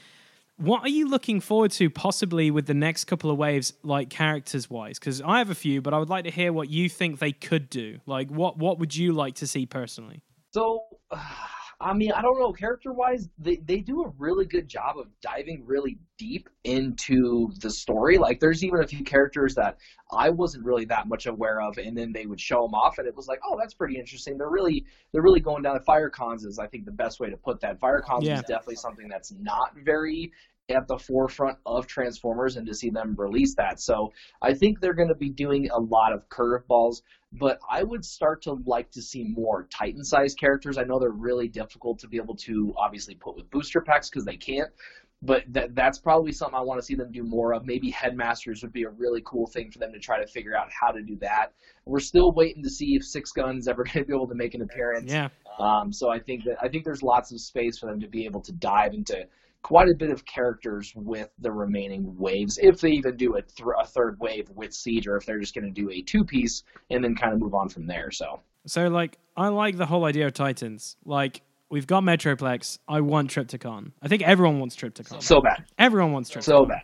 [0.56, 4.68] What are you looking forward to possibly with the next couple of waves, like characters
[4.68, 4.98] wise?
[4.98, 7.30] Because I have a few, but I would like to hear what you think they
[7.30, 8.00] could do.
[8.04, 10.22] Like, what what would you like to see personally?
[10.50, 10.86] So,
[11.80, 12.52] I mean, I don't know.
[12.52, 17.70] Character wise, they, they do a really good job of diving really deep into the
[17.70, 18.18] story.
[18.18, 19.76] Like, there's even a few characters that
[20.10, 23.06] I wasn't really that much aware of, and then they would show them off, and
[23.06, 24.36] it was like, oh, that's pretty interesting.
[24.36, 25.74] They're really they're really going down.
[25.74, 27.78] The Firecons is, I think, the best way to put that.
[27.78, 28.38] Firecons Yeah.
[28.38, 30.32] is definitely something that's not very
[30.68, 33.80] at the forefront of Transformers, and to see them release that.
[33.80, 34.12] So
[34.42, 37.02] I think they're going to be doing a lot of curveballs
[37.32, 40.78] but I would start to like to see more Titan sized characters.
[40.78, 44.24] I know they're really difficult to be able to obviously put with booster packs because
[44.24, 44.70] they can't,
[45.22, 47.64] but that that's probably something I want to see them do more of.
[47.64, 50.68] Maybe headmasters would be a really cool thing for them to try to figure out
[50.70, 51.52] how to do that.
[51.86, 54.54] We're still waiting to see if Six Guns ever going to be able to make
[54.54, 55.10] an appearance.
[55.10, 55.28] Yeah.
[55.58, 58.24] Um, so I think that I think there's lots of space for them to be
[58.24, 59.26] able to dive into
[59.62, 63.68] quite a bit of characters with the remaining waves, if they even do a, th-
[63.78, 66.62] a third wave with Siege, or if they're just going to do a two piece
[66.90, 68.10] and then kind of move on from there.
[68.10, 70.96] So So like I like the whole idea of Titans.
[71.04, 72.78] Like we've got Metroplex.
[72.88, 73.92] I want Trypticon.
[74.02, 75.22] I think everyone wants Trypticon.
[75.22, 76.42] so bad, everyone wants Trypticon.
[76.44, 76.82] so bad.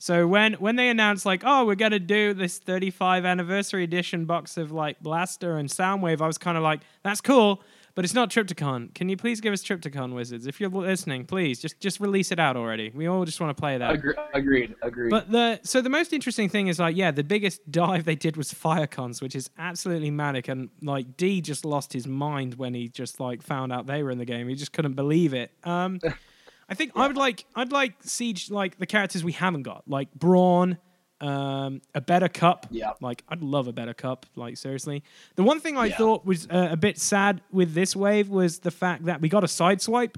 [0.00, 4.56] So when when they announced like, oh, we're gonna do this 35 anniversary edition box
[4.56, 7.62] of like Blaster and Soundwave, I was kind of like, that's cool,
[7.98, 8.94] but it's not Trypticon.
[8.94, 10.46] Can you please give us Trypticon, Wizards?
[10.46, 12.92] If you're listening, please just just release it out already.
[12.94, 13.92] We all just want to play that.
[13.92, 15.10] Agre- agreed, agreed.
[15.10, 18.36] But the so the most interesting thing is like yeah, the biggest dive they did
[18.36, 22.88] was Firecons, which is absolutely manic, and like D just lost his mind when he
[22.88, 24.46] just like found out they were in the game.
[24.46, 25.50] He just couldn't believe it.
[25.64, 25.98] Um,
[26.68, 30.14] I think I would like I'd like Siege like the characters we haven't got, like
[30.14, 30.78] Brawn,
[31.20, 32.66] um, a better Kup.
[32.70, 32.92] Yeah.
[33.00, 34.26] Like I'd love a better Kup.
[34.36, 35.02] Like seriously,
[35.34, 35.96] the one thing I Yeah.
[35.96, 39.42] thought was uh, a bit sad with this wave was the fact that we got
[39.44, 40.14] a Sideswipe,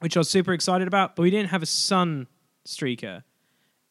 [0.00, 2.26] which I was super excited about, but we didn't have a sun
[2.66, 3.22] streaker,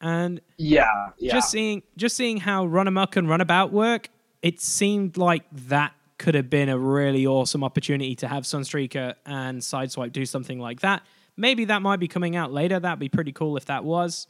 [0.02, 1.34] and yeah, yeah.
[1.34, 4.10] just seeing just seeing how Runamuck and runabout work,
[4.42, 9.60] it seemed like that could have been a really awesome opportunity to have Sunstreaker and
[9.62, 11.04] Sideswipe do something like that.
[11.36, 12.80] Maybe that might be coming out later.
[12.80, 14.28] That'd be pretty cool if that was.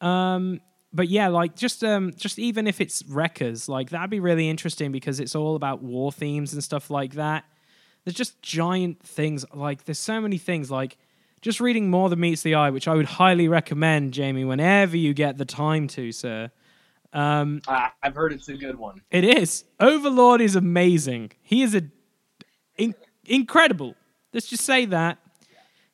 [0.00, 0.60] Um,
[0.92, 4.92] but yeah, like just um, just even if it's wreckers, like that'd be really interesting
[4.92, 7.44] because it's all about war themes and stuff like that.
[8.04, 10.96] There's just giant things like there's so many things like
[11.42, 15.14] just reading more than meets the eye, which I would highly recommend, Jamie, whenever you
[15.14, 16.50] get the time to, sir.
[17.12, 19.02] Um, I, I've heard it's a good one.
[19.10, 19.64] it is.
[19.80, 21.32] Overlord is amazing.
[21.42, 21.82] He is a
[22.76, 23.94] in- incredible.
[24.32, 25.18] Let's just say that.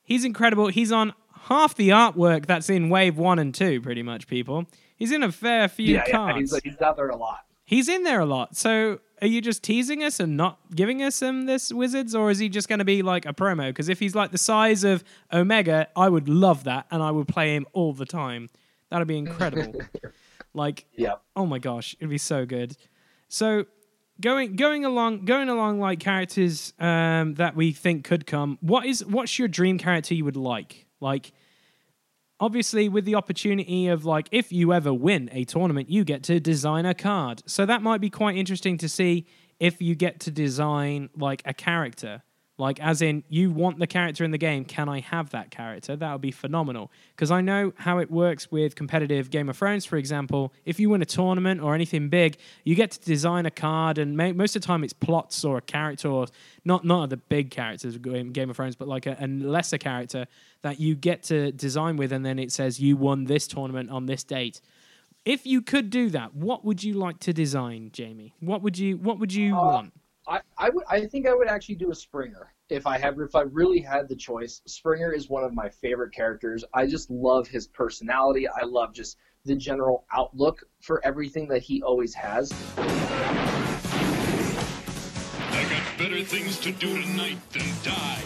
[0.03, 0.67] He's incredible.
[0.67, 4.65] He's on half the artwork that's in Wave 1 and 2, pretty much, people.
[4.95, 6.37] He's in a fair few Yeah, yeah.
[6.37, 7.39] He's, he's out there a lot.
[7.65, 8.55] He's in there a lot.
[8.55, 12.37] So are you just teasing us and not giving us him this Wizards, or is
[12.39, 13.67] he just going to be like a promo?
[13.69, 17.27] Because if he's like the size of Omega, I would love that, and I would
[17.27, 18.49] play him all the time.
[18.89, 19.81] That'd be incredible.
[20.53, 21.15] like, Yeah.
[21.35, 22.77] oh my gosh, it'd be so good.
[23.27, 23.65] So
[24.21, 28.57] going going along going along like characters um, that we think could come.
[28.61, 30.85] What is what's your dream character you would like?
[31.01, 31.31] Like
[32.39, 36.39] obviously with the opportunity of like if you ever win a tournament you get to
[36.39, 37.41] design a card.
[37.45, 39.25] So that might be quite interesting to see
[39.59, 42.23] if you get to design like a character
[42.57, 44.63] Like, as in, you want the character in the game.
[44.63, 45.97] Can I have that character?
[45.97, 46.89] That would be phenomenal.
[47.13, 50.53] Because I know how it works with competitive Game of Thrones, for example.
[50.63, 54.15] If you win a tournament or anything big, you get to design a card, and
[54.15, 56.27] most of the time it's plots or a character, or
[56.63, 60.25] not not the big characters in Game of Thrones, but like a, a lesser character
[60.61, 64.05] that you get to design with, and then it says you won this tournament on
[64.05, 64.61] this date.
[65.25, 68.33] If you could do that, what would you like to design, Jamie?
[68.39, 69.93] What would you What would you uh, want?
[70.27, 73.35] I, I would I think I would actually do a Springer if I have if
[73.35, 74.63] I really had the choice.
[74.65, 76.63] Springer is one of my favorite characters.
[76.73, 78.47] I just love his personality.
[78.47, 82.51] I love just the general outlook for everything that he always has.
[85.51, 88.23] I got better things to do tonight than die.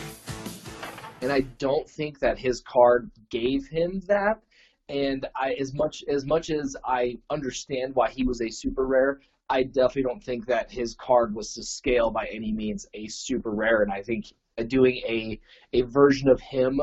[1.21, 4.39] And I don't think that his card gave him that.
[4.87, 9.19] And I, as much as much as I understand why he was a super rare,
[9.49, 13.51] I definitely don't think that his card was to scale by any means a super
[13.51, 14.33] rare, and I think
[14.67, 15.39] doing a
[15.73, 16.81] a version of him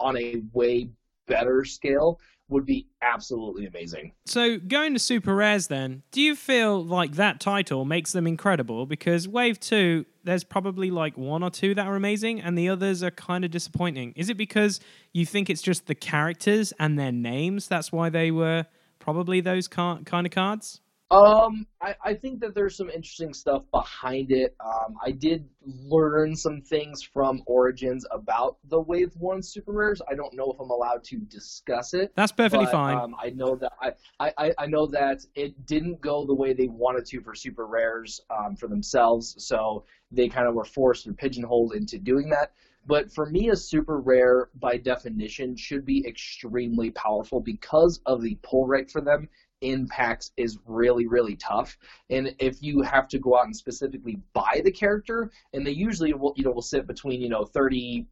[0.00, 0.90] on a way
[1.26, 4.12] better scale would be absolutely amazing.
[4.26, 8.84] So going to super rares then, do you feel like that title makes them incredible?
[8.84, 13.02] Because Wave 2, there's probably like one or two that are amazing and the others
[13.02, 14.12] are kind of disappointing.
[14.14, 14.78] Is it because
[15.12, 18.66] you think it's just the characters and their names that's why they were
[18.98, 20.80] probably those kind of cards?
[21.10, 24.56] Um, I, I think that there's some interesting stuff behind it.
[24.58, 30.00] Um, I did learn some things from Origins about the Wave One super rares.
[30.10, 32.12] I don't know if I'm allowed to discuss it.
[32.16, 32.96] That's perfectly but, fine.
[32.96, 33.72] Um, I know that
[34.18, 37.66] I, I, I know that it didn't go the way they wanted to for super
[37.66, 42.52] rares um, for themselves, so they kind of were forced or pigeonholed into doing that.
[42.86, 48.38] But for me, a super rare, by definition, should be extremely powerful because of the
[48.42, 49.28] pull rate for them
[49.64, 51.76] in packs is really really tough
[52.10, 56.12] and if you have to go out and specifically buy the character and they usually
[56.12, 58.06] will you know will sit between you know $30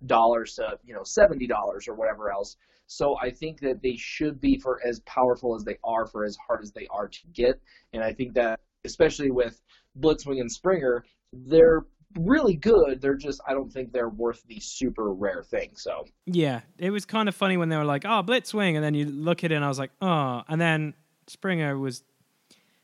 [0.57, 4.81] to you know $70 or whatever else so i think that they should be for
[4.85, 7.61] as powerful as they are for as hard as they are to get
[7.93, 9.61] and i think that especially with
[10.01, 11.85] blitzwing and springer they're
[12.19, 13.01] really good.
[13.01, 15.71] They're just I don't think they're worth the super rare thing.
[15.75, 18.95] So yeah, it was kind of funny when they were like, "Oh, Blitzwing," and then
[18.95, 20.95] you look at it and I was like, "Oh," and then
[21.27, 22.03] Springer was.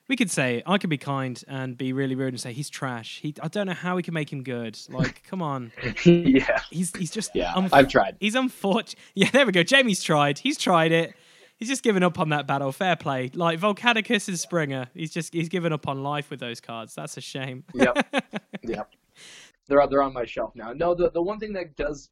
[0.09, 3.20] We could say I could be kind and be really rude and say he's trash.
[3.20, 4.78] He, I don't know how we can make him good.
[4.89, 5.70] Like, come on.
[6.05, 6.61] yeah.
[6.70, 7.32] He's he's just.
[7.34, 7.53] Yeah.
[7.53, 8.16] Unf- I've tried.
[8.18, 8.95] He's unfortunate.
[9.14, 9.62] Yeah, there we go.
[9.62, 10.39] Jamie's tried.
[10.39, 11.14] He's tried it.
[11.59, 12.70] He's just given up on that battle.
[12.72, 13.30] Fair play.
[13.34, 14.86] Like Volcanicus is Springer.
[14.95, 16.95] He's just he's given up on life with those cards.
[16.95, 17.64] That's a shame.
[17.74, 17.99] yep.
[18.62, 18.91] Yep.
[19.66, 20.72] They're they're on my shelf now.
[20.72, 22.11] No, the the one thing that does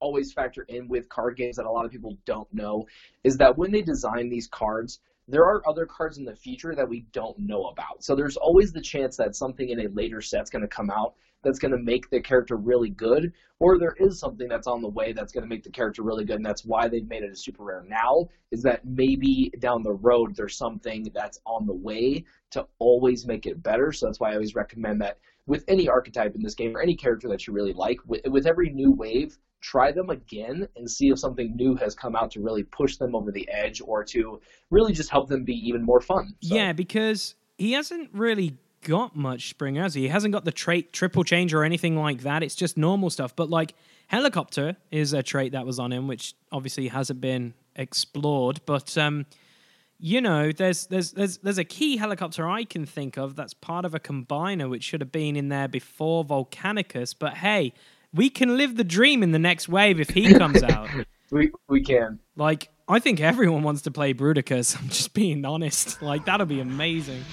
[0.00, 2.86] always factor in with card games that a lot of people don't know
[3.24, 6.88] is that when they design these cards, there are other cards in the future that
[6.88, 8.02] we don't know about.
[8.02, 11.14] So there's always the chance that something in a later set's going to come out
[11.44, 14.88] that's going to make the character really good, or there is something that's on the
[14.88, 17.30] way that's going to make the character really good, and that's why they've made it
[17.30, 18.28] a super rare now.
[18.50, 23.46] Is that maybe down the road there's something that's on the way to always make
[23.46, 23.92] it better.
[23.92, 25.18] So that's why I always recommend that
[25.48, 28.46] with any archetype in this game or any character that you really like, with, with
[28.46, 32.40] every new wave, try them again and see if something new has come out to
[32.40, 34.40] really push them over the edge or to
[34.70, 36.34] really just help them be even more fun.
[36.42, 36.54] So.
[36.54, 40.02] Yeah, because he hasn't really got much spring, has he?
[40.02, 42.42] He hasn't got the trait triple change or anything like that.
[42.42, 43.34] It's just normal stuff.
[43.34, 43.74] But like
[44.06, 48.60] helicopter is a trait that was on him, which obviously hasn't been explored.
[48.66, 49.24] But um,
[49.98, 53.84] you know, there's there's there's there's a key helicopter I can think of that's part
[53.84, 57.14] of a combiner which should have been in there before Volcanicus.
[57.18, 57.72] But hey,
[58.14, 60.88] we can live the dream in the next wave if he comes out.
[61.30, 62.20] we we can.
[62.36, 64.76] Like, I think everyone wants to play Bruticus.
[64.80, 66.00] I'm just being honest.
[66.00, 67.24] Like, that'll be amazing.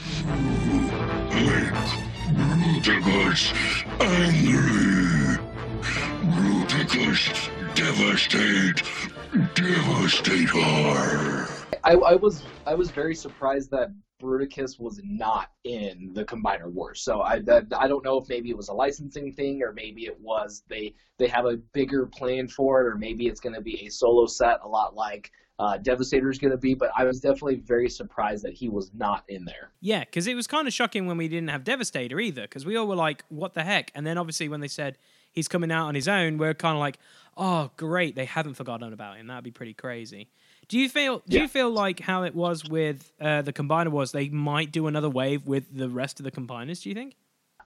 [2.34, 3.54] Bruticus
[4.02, 5.38] angry.
[6.34, 8.82] Bruticus devastate.
[9.54, 11.46] Devastator.
[11.84, 13.90] I, I was I was very surprised that
[14.22, 17.02] Bruticus was not in the Combiner Wars.
[17.02, 20.06] So I that, I don't know if maybe it was a licensing thing or maybe
[20.06, 23.62] it was they they have a bigger plan for it or maybe it's going to
[23.62, 26.74] be a solo set a lot like uh, Devastator is going to be.
[26.74, 29.72] But I was definitely very surprised that he was not in there.
[29.82, 32.76] Yeah, because it was kind of shocking when we didn't have Devastator either because we
[32.76, 33.92] all were like, what the heck?
[33.96, 34.98] And then obviously when they said
[35.32, 37.00] he's coming out on his own, we're kind of like,
[37.38, 39.28] oh great, they haven't forgotten about him.
[39.28, 40.30] That'd be pretty crazy.
[40.68, 41.22] Do you feel?
[41.28, 41.44] Do yeah.
[41.44, 45.10] you feel like how it was with uh, the combiner was they might do another
[45.10, 46.82] wave with the rest of the combiners?
[46.82, 47.16] Do you think?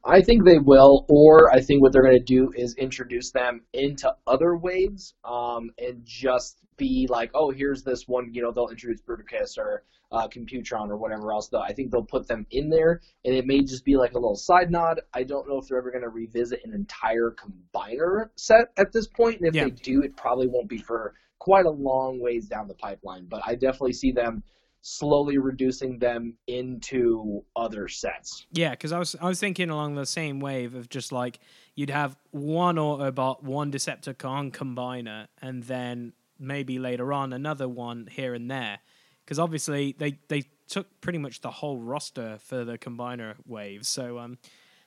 [0.05, 3.61] I think they will, or I think what they're going to do is introduce them
[3.73, 8.29] into other waves, um, and just be like, oh, here's this one.
[8.33, 11.49] You know, they'll introduce Bruticus, or uh, Computron or whatever else.
[11.49, 14.19] Though I think they'll put them in there, and it may just be like a
[14.19, 15.01] little side nod.
[15.13, 19.07] I don't know if they're ever going to revisit an entire combiner set at this
[19.07, 19.65] point, and if Yeah.
[19.65, 23.25] they do, it probably won't be for quite a long ways down the pipeline.
[23.29, 24.43] But I definitely see them
[24.81, 28.45] slowly reducing them into other sets.
[28.51, 31.39] Yeah, because I was I was thinking along the same wave of just like
[31.75, 38.33] you'd have one Autobot, one Decepticon combiner, and then maybe later on another one here
[38.33, 38.79] and there.
[39.25, 44.19] Because obviously they they took pretty much the whole roster for the combiner wave, so
[44.19, 44.37] um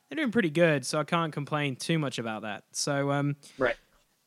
[0.08, 0.84] they're doing pretty good.
[0.84, 2.64] So I can't complain too much about that.
[2.72, 3.76] So um Right.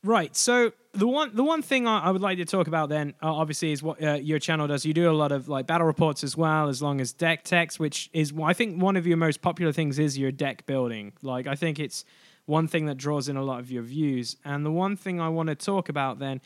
[0.06, 0.36] Right.
[0.36, 3.34] So the one the one thing I, I would like to talk about then, uh,
[3.34, 4.86] obviously, is what uh, your channel does.
[4.86, 7.80] You do a lot of like battle reports as well, as long as deck techs,
[7.80, 11.14] which is I think one of your most popular things is your deck building.
[11.24, 12.06] Like I think it's
[12.46, 14.38] one thing that draws in a lot of your views.
[14.46, 16.40] And the one thing I want to talk about then,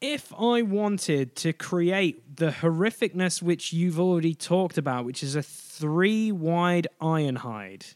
[0.00, 5.42] if I wanted to create the horrificness which you've already talked about, which is a
[5.42, 7.94] three wide Ironhide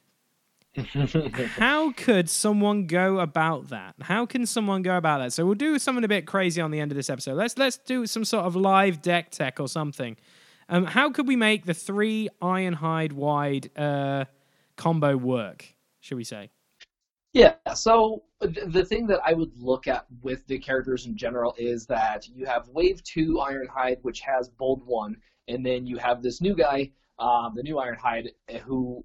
[0.77, 3.95] how could someone go about that?
[4.01, 5.33] How can someone go about that?
[5.33, 7.35] So we'll do something a bit crazy on the end of this episode.
[7.35, 10.17] Let's let's do some sort of live deck tech or something.
[10.69, 14.25] Um, how could we make the three Ironhide wide uh,
[14.77, 15.67] combo work?
[16.01, 16.51] Should we say?
[17.35, 21.87] Yeah, so the thing that I would look at with the characters in general is
[21.87, 25.17] that you have Wave 2 Ironhide, which has Bold 1,
[25.49, 29.03] and then you have this new guy, um, the new Ironhide, eh, who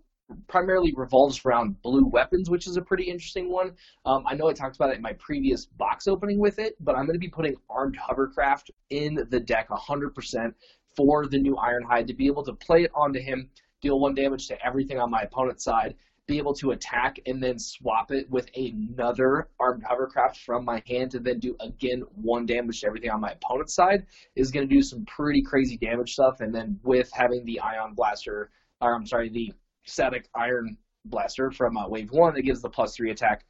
[0.48, 3.74] primarily revolves around blue weapons, which is a pretty interesting one.
[4.06, 6.96] Um, I know I talked about it in my previous box opening with it, but
[6.96, 10.54] I'm going to be putting Armed Hovercraft in the deck 100%
[10.96, 13.50] for the new Ironhide to be able to play it onto him,
[13.82, 15.96] deal one damage to everything on my opponent's side,
[16.28, 21.10] be able to attack and then swap it with another armed hovercraft from my hand
[21.12, 24.06] to then do again one damage to everything on my opponent's side
[24.36, 26.42] is going to do some pretty crazy damage stuff.
[26.42, 28.50] And then with having the ion blaster,
[28.82, 29.54] or I'm sorry, the
[29.88, 33.46] static iron blaster from uh, wave one that gives the plus three attack.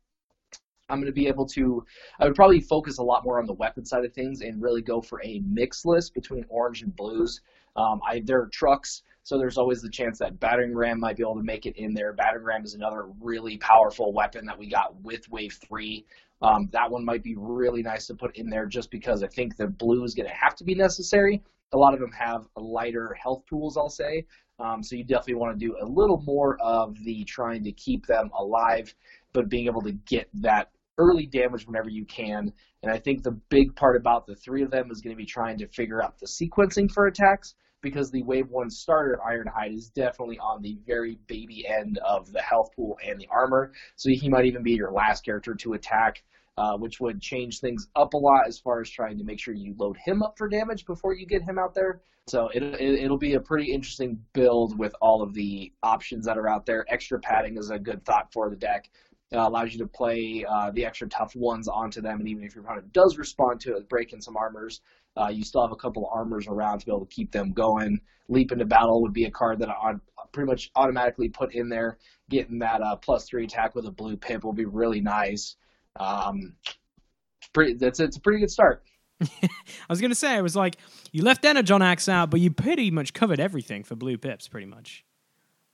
[0.89, 1.85] I'm going to be able to.
[2.19, 4.81] I would probably focus a lot more on the weapon side of things and really
[4.81, 7.41] go for a mix list between orange and blues.
[7.75, 11.23] Um, I, there are trucks, so there's always the chance that battering ram might be
[11.23, 12.13] able to make it in there.
[12.13, 16.05] Battering ram is another really powerful weapon that we got with Wave Three.
[16.41, 19.57] Um, that one might be really nice to put in there just because I think
[19.57, 21.43] the blue is going to have to be necessary.
[21.73, 24.25] A lot of them have lighter health pools, I'll say.
[24.60, 28.05] Um, so you definitely want to do a little more of the trying to keep
[28.08, 28.93] them alive,
[29.34, 32.51] but being able to get that early damage whenever you can.
[32.82, 35.26] And I think the big part about the three of them is going to be
[35.26, 39.89] trying to figure out the sequencing for attacks because the Wave 1 starter Ironhide is
[39.89, 43.72] definitely on the very baby end of the health pool and the armor.
[43.95, 46.24] So he might even be your last character to attack,
[46.58, 49.53] uh, which would change things up a lot as far as trying to make sure
[49.53, 52.01] you load him up for damage before you get him out there.
[52.28, 56.38] So it, it, it'll be a pretty interesting build with all of the options that
[56.38, 56.86] are out there.
[56.89, 58.89] Extra padding is a good thought for the deck.
[59.34, 62.55] Uh, allows you to play uh, the extra tough ones onto them, and even if
[62.55, 64.80] your opponent does respond to it, breaking some armors,
[65.18, 67.51] uh, you still have a couple of armors around to be able to keep them
[67.51, 67.99] going.
[68.30, 69.93] Leap into battle would be a card that I
[70.32, 71.97] pretty much automatically put in there.
[72.30, 75.55] Getting that uh, plus three attack with a blue pip will be really nice.
[76.00, 76.54] Um,
[77.54, 78.84] pretty, that's it's a pretty good start.
[79.22, 79.50] I
[79.89, 80.78] was gonna say, I was like,
[81.12, 84.68] you left Energon Axe out, but you pretty much covered everything for blue pips, pretty
[84.68, 85.04] much.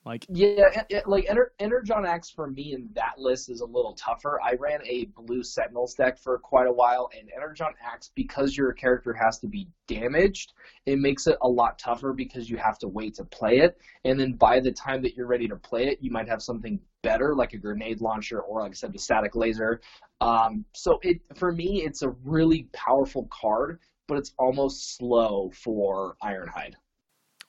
[0.06, 3.93] Like, Yeah, it- like Ener- Energon Axe for me in that list is a little
[3.93, 4.39] tougher.
[4.41, 8.74] I ran a blue Sentinels deck for quite a while, and Energon Axe, because your
[8.74, 10.54] character has to be damaged,
[10.86, 13.80] it makes it a lot tougher because you have to wait to play it.
[14.04, 16.82] And then by the time that you're ready to play it, you might have something
[17.01, 19.80] better, like a grenade launcher or, like I said, the static laser.
[20.20, 26.18] Um, so it for me, it's a really powerful card, but it's almost slow for
[26.22, 26.74] Ironhide.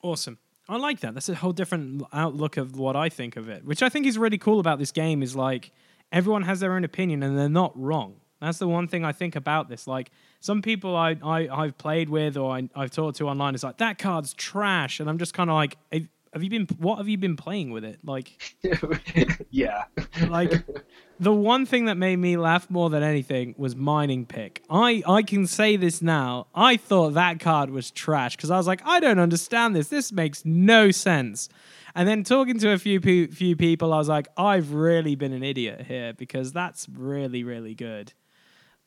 [0.01, 0.37] awesome.
[0.67, 1.13] I like that.
[1.13, 4.17] That's a whole different outlook of what I think of it, which I think is
[4.17, 5.21] really cool about this game.
[5.21, 5.71] Is like
[6.11, 8.15] everyone has their own opinion and they're not wrong.
[8.41, 9.87] That's the one thing I think about this.
[9.87, 13.63] Like some people I, I I've played with or I, I've talked to online is
[13.63, 15.77] like that card's trash, and I'm just kind of like,
[16.35, 16.67] have, you been?
[16.77, 17.99] What have you been playing with it?
[18.03, 18.59] Like,
[19.49, 19.85] yeah.
[20.27, 20.65] like
[21.19, 24.61] the one thing that made me laugh more than anything was mining pick.
[24.69, 26.47] I I can say this now.
[26.53, 29.87] I thought that card was trash because I was like, I don't understand this.
[29.87, 31.49] This makes no sense.
[31.95, 35.31] And then talking to a few pe- few people, I was like, I've really been
[35.31, 38.13] an idiot here because that's really really good.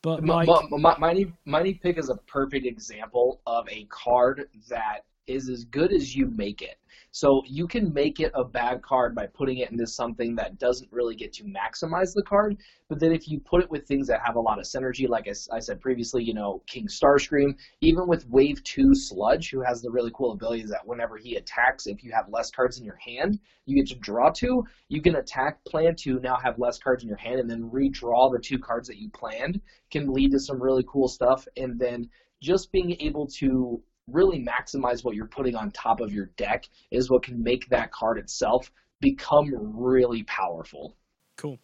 [0.01, 5.03] But like, m- m- Mighty, Mighty Pick is a perfect example of a card that
[5.29, 6.77] is as good as you make it.
[7.11, 10.91] So you can make it a bad card by putting it into something that doesn't
[10.91, 12.57] really get to maximize the card.
[12.87, 15.27] But then if you put it with things that have a lot of synergy, like
[15.27, 19.81] I, I said previously, you know, King Starscream, even with Wave 2 Sludge, who has
[19.81, 22.97] the really cool ability that whenever he attacks, if you have less cards in your
[22.97, 24.63] hand, you get to draw two.
[24.89, 28.31] You can attack, plan to now have less cards in your hand, and then redraw
[28.31, 29.61] the two cards that you planned
[29.91, 31.47] can lead to some really cool stuff.
[31.57, 32.09] And then
[32.41, 33.81] just being able to
[34.11, 37.91] really maximize what you're putting on top of your deck is what can make that
[37.91, 40.95] card itself become really powerful.
[41.37, 41.59] Cool.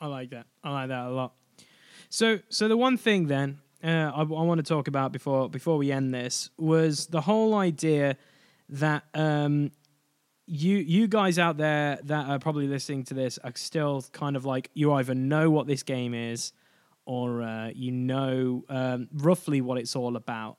[0.00, 0.46] I like that.
[0.64, 1.34] I like that a lot.
[2.08, 5.76] So, so the one thing then uh, I, I want to talk about before before
[5.76, 8.16] we end this was the whole idea
[8.68, 9.70] that um,
[10.46, 14.44] you you guys out there that are probably listening to this are still kind of
[14.44, 16.52] like you either know what this game is
[17.06, 20.58] or uh, you know um, roughly what it's all about.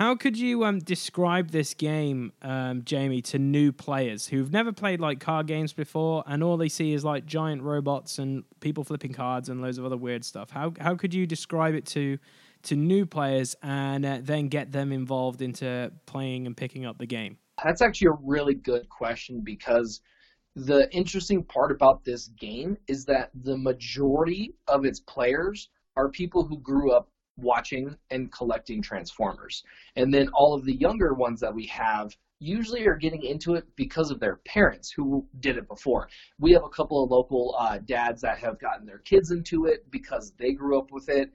[0.00, 4.98] How could you um, describe this game, um, Jamie, to new players who've never played
[4.98, 9.12] like card games before, and all they see is like giant robots and people flipping
[9.12, 10.48] cards and loads of other weird stuff?
[10.48, 12.16] How how could you describe it to
[12.62, 17.06] to new players and uh, then get them involved into playing and picking up the
[17.06, 17.36] game?
[17.62, 20.00] That's actually a really good question because
[20.56, 26.46] the interesting part about this game is that the majority of its players are people
[26.46, 27.10] who grew up
[27.42, 29.62] watching and collecting Transformers.
[29.96, 33.64] And then all of the younger ones that we have usually are getting into it
[33.76, 36.08] because of their parents who did it before.
[36.38, 39.90] We have a couple of local uh, dads that have gotten their kids into it
[39.90, 41.30] because they grew up with it.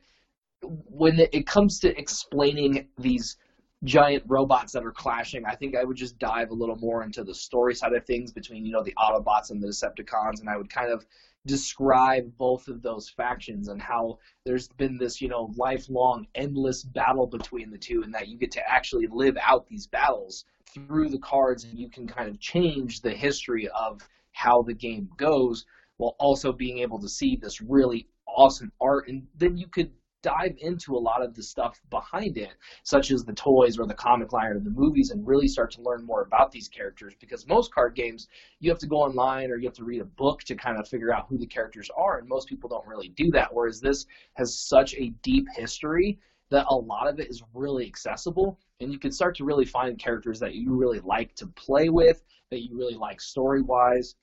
[0.63, 3.37] When it comes to explaining these
[3.83, 7.23] giant robots that are clashing, I think I would just dive a little more into
[7.23, 10.57] the story side of things between, you know, the Autobots and the Decepticons, and I
[10.57, 11.05] would kind of
[11.45, 17.27] describe both of those factions and how there's been this, you know, lifelong, endless battle
[17.27, 21.19] between the two, and that you get to actually live out these battles through the
[21.19, 25.65] cards, and you can kind of change the history of how the game goes
[25.97, 29.07] while also being able to see this really awesome art.
[29.07, 29.91] And then you could
[30.25, 33.93] dive into a lot of the stuff behind it, such as the toys or the
[33.93, 37.13] comic line or the movies, and really start to learn more about these characters.
[37.19, 38.27] Because most card games,
[38.59, 40.87] you have to go online or you have to read a book to kind of
[40.87, 43.53] figure out who the characters are, and most people don't really do that.
[43.53, 46.17] Whereas this has such a deep history
[46.49, 49.99] that a lot of it is really accessible, and you can start to really find
[49.99, 54.15] characters that you really like to play with, that you really like story wise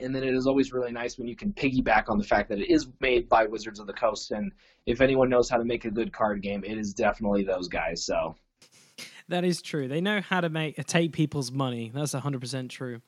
[0.00, 2.58] and then it is always really nice when you can piggyback on the fact that
[2.58, 4.30] it is made by Wizards of the Coast.
[4.30, 4.52] And
[4.86, 8.04] if anyone knows how to make a good card game, it is definitely those guys.
[8.04, 8.36] So
[9.28, 9.88] that is true.
[9.88, 11.90] They know how to make take people's money.
[11.94, 13.00] That's hundred percent true.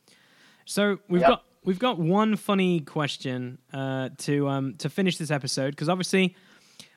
[0.65, 1.29] So we've Yep.
[1.31, 6.37] got we've got one funny question uh, to um, to finish this episode because obviously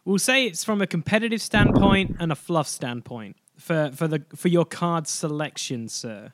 [0.05, 4.47] we'll say it's from a competitive standpoint and a fluff standpoint for for the for
[4.47, 6.33] your card selection, sir.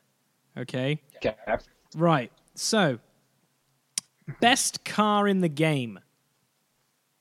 [0.57, 1.01] Okay.
[1.17, 1.35] okay.
[1.95, 2.31] Right.
[2.55, 2.99] So,
[4.39, 5.99] best car in the game.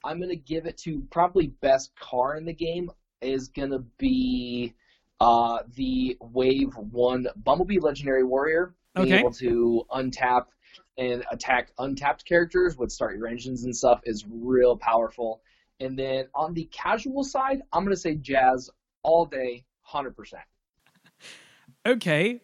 [0.04, 2.90] I'm gonna give it to probably best car in the game
[3.20, 4.74] is gonna be
[5.20, 8.74] uh, the Wave One Bumblebee Legendary Warrior.
[8.94, 9.18] Being Okay.
[9.18, 10.46] able to untap
[10.96, 15.42] and attack untapped characters with start your engines and stuff is real powerful.
[15.80, 18.70] And then on the casual side, I'm gonna say Jazz
[19.02, 20.42] all day, hundred percent.
[21.86, 22.40] Okay.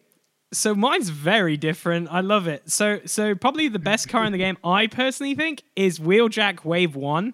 [0.55, 2.07] So mine's very different.
[2.11, 2.69] I love it.
[2.71, 6.95] So so probably the best car in the game I personally think is Wheeljack Wave
[6.95, 7.33] 1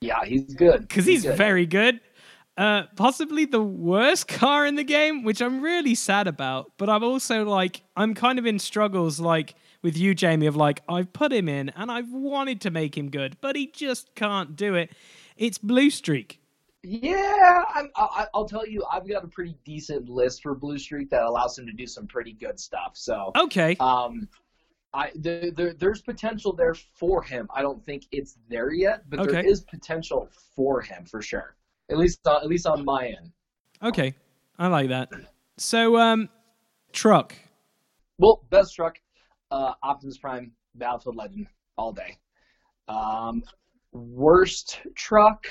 [0.00, 0.88] Yeah, he's good.
[0.88, 1.36] cuz he's good.
[1.36, 2.00] very good.
[2.56, 7.02] Uh possibly the worst car in the game, which I'm really sad about, but I'm
[7.02, 11.32] also like I'm kind of in struggles like with you Jamie of like I've put
[11.32, 14.90] him in and I've wanted to make him good, but he just can't do it.
[15.36, 16.35] It's Bluestreak.
[16.88, 21.24] Yeah, I'm, I, I'll tell you, I've got a pretty decent list for Bluestreak that
[21.24, 22.92] allows him to do some pretty good stuff.
[22.94, 23.74] So, Okay.
[23.80, 24.28] um,
[24.94, 27.48] I there, there, there's potential there for him.
[27.52, 29.48] I don't think it's there yet, but there Okay.
[29.48, 31.56] is potential for him for sure.
[31.90, 33.32] At least, on, at least on my end.
[33.82, 34.14] Okay.
[34.56, 35.10] I like that.
[35.56, 36.28] So um
[36.92, 37.34] truck.
[38.18, 39.00] Well, best truck,
[39.50, 42.16] uh, Optimus Prime, Battlefield Legend, all day.
[42.86, 43.42] Um,
[43.92, 45.46] worst truck.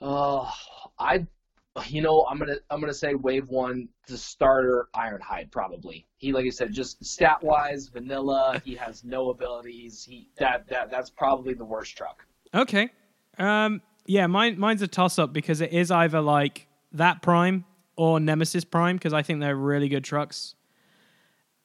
[0.00, 0.50] Uh,
[0.98, 1.26] I,
[1.86, 6.06] you know, I'm gonna I'm gonna say Wave One, the starter Ironhide probably.
[6.16, 8.60] He, like I said, just stat wise, vanilla.
[8.64, 10.04] He has no abilities.
[10.04, 12.24] He that that that's probably the worst truck.
[12.54, 12.90] Okay.
[13.38, 17.64] Um yeah, mine mine's a toss up because it is either like that Prime
[17.96, 20.54] or Nemesis Prime because I think they're really good trucks.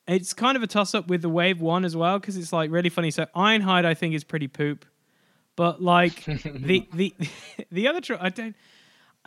[0.08, 2.70] It's kind of a toss up with the Wave 1 as well because it's like
[2.70, 3.10] really funny.
[3.10, 4.86] So Ironhide I think is pretty poop.
[5.56, 7.14] But like the the
[7.72, 8.56] the other truck I don't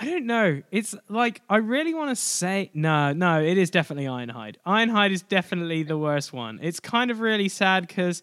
[0.01, 0.63] I don't know.
[0.71, 3.43] It's like I really want to say no, no.
[3.43, 4.55] It is definitely Ironhide.
[4.65, 6.61] Ironhide is definitely the worst one.
[6.63, 8.23] It's kind of really sad because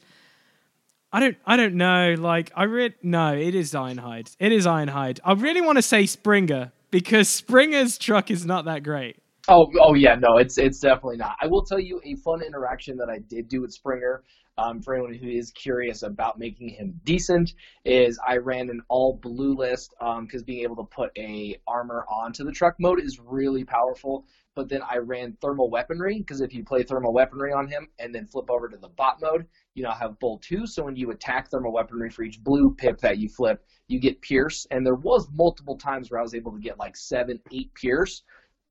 [1.11, 2.15] I don't, I don't know.
[2.17, 3.35] Like I really no.
[3.35, 4.33] It is Ironhide.
[4.39, 5.19] It is Ironhide.
[5.25, 9.17] I really want to say Springer because Springer's truck is not that great.
[9.47, 11.35] Oh, oh yeah, no, it's it's definitely not.
[11.39, 14.23] I will tell you a fun interaction that I did do with Springer.
[14.57, 19.19] Um, for anyone who is curious about making him decent, is I ran an all
[19.21, 23.19] blue list because um, being able to put a armor onto the truck mode is
[23.19, 24.25] really powerful.
[24.55, 28.15] But then I ran thermal weaponry because if you play thermal weaponry on him and
[28.15, 30.65] then flip over to the bot mode, you now have Bold 2.
[30.65, 34.21] So when you attack thermal weaponry for each blue pip that you flip, you get
[34.21, 34.65] Pierce.
[34.71, 38.23] And there was multiple times where I was able to get like seven, eight Pierce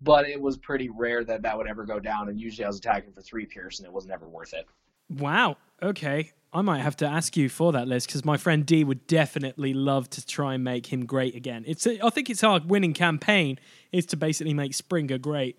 [0.05, 2.29] but it was pretty rare that that would ever go down.
[2.29, 4.67] And usually I was attacking for three Pierce, and it was never worth it.
[5.09, 5.57] Wow.
[5.83, 6.33] Okay.
[6.53, 9.75] I might have to ask you for that list because my friend D would definitely
[9.75, 11.65] love to try and make him great again.
[11.67, 13.59] It's a, I think it's our winning campaign
[13.91, 15.59] is to basically make Springer great.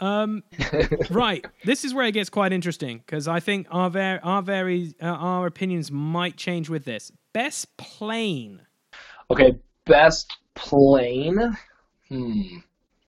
[0.00, 0.42] Um,
[1.10, 1.44] right.
[1.64, 5.06] This is where it gets quite interesting because I think our ver- our very uh,
[5.06, 7.12] our opinions might change with this.
[7.34, 8.62] Best plane.
[9.30, 11.56] Okay, best plane.
[12.08, 12.42] Hmm.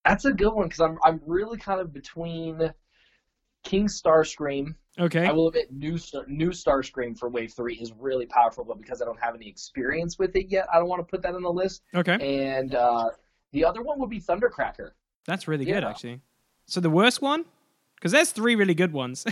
[0.05, 2.73] That's a good one because I'm I'm really kind of between
[3.65, 4.75] King Starscream.
[4.99, 5.27] Okay.
[5.27, 9.03] I will admit, new Star, new Starscream for Wave Three is really powerful, but because
[9.03, 11.43] I don't have any experience with it yet, I don't want to put that on
[11.43, 11.83] the list.
[11.95, 12.53] Okay.
[12.53, 13.11] And uh,
[13.53, 14.91] the other one would be Thundercracker.
[15.27, 15.75] That's really yeah.
[15.75, 16.21] good, actually.
[16.67, 17.45] So the worst one,
[17.97, 19.25] because there's three really good ones.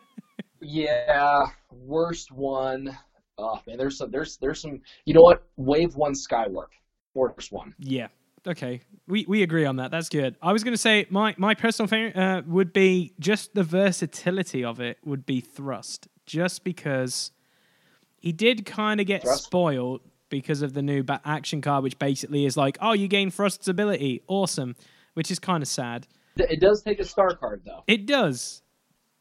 [0.62, 2.96] yeah, worst one.
[3.36, 4.80] Oh man, there's some, there's, there's some.
[5.04, 5.44] You know what?
[5.56, 6.68] Wave one Skywarp,
[7.14, 7.74] worst one.
[7.78, 8.08] Yeah,
[8.46, 9.90] okay, we we agree on that.
[9.90, 10.36] That's good.
[10.42, 14.64] I was going to say my my personal favorite uh, would be just the versatility
[14.64, 17.32] of it would be Thrust, just because
[18.16, 19.44] he did kind of get Thrust?
[19.44, 23.68] spoiled because of the new action card, which basically is like, oh, you gain Thrust's
[23.68, 24.74] ability, awesome,
[25.14, 26.06] which is kind of sad.
[26.36, 27.84] It does take a star card though.
[27.86, 28.62] It does.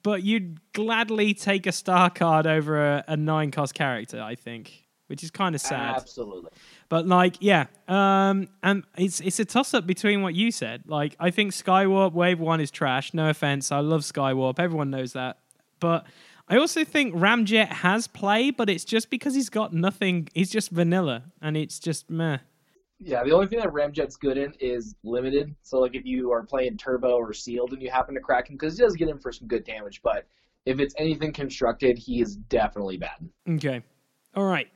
[0.02, 4.88] But you'd gladly take a star card over a, a nine cost character, I think,
[5.08, 5.96] which is kind of sad.
[5.96, 6.50] Absolutely.
[6.94, 10.84] But like, yeah, um, and it's it's a toss up between what you said.
[10.86, 13.16] Like, I think Skywarp Wave One is trash.
[13.16, 14.60] No offense, I love Skywarp.
[14.60, 15.40] Everyone knows that.
[15.80, 16.06] But
[16.48, 20.30] I also think Ramjet has play, but it's just because he's got nothing.
[20.36, 22.38] He's just vanilla, and it's just meh.
[23.00, 25.56] Yeah, the only thing that Ramjet's good in is limited.
[25.64, 28.56] So like if you are playing turbo or sealed and you happen to crack him,
[28.56, 30.28] because he does get in for some good damage, but
[30.68, 33.28] if it's anything constructed, he is definitely bad.
[33.50, 33.82] Okay.
[34.36, 34.68] All right.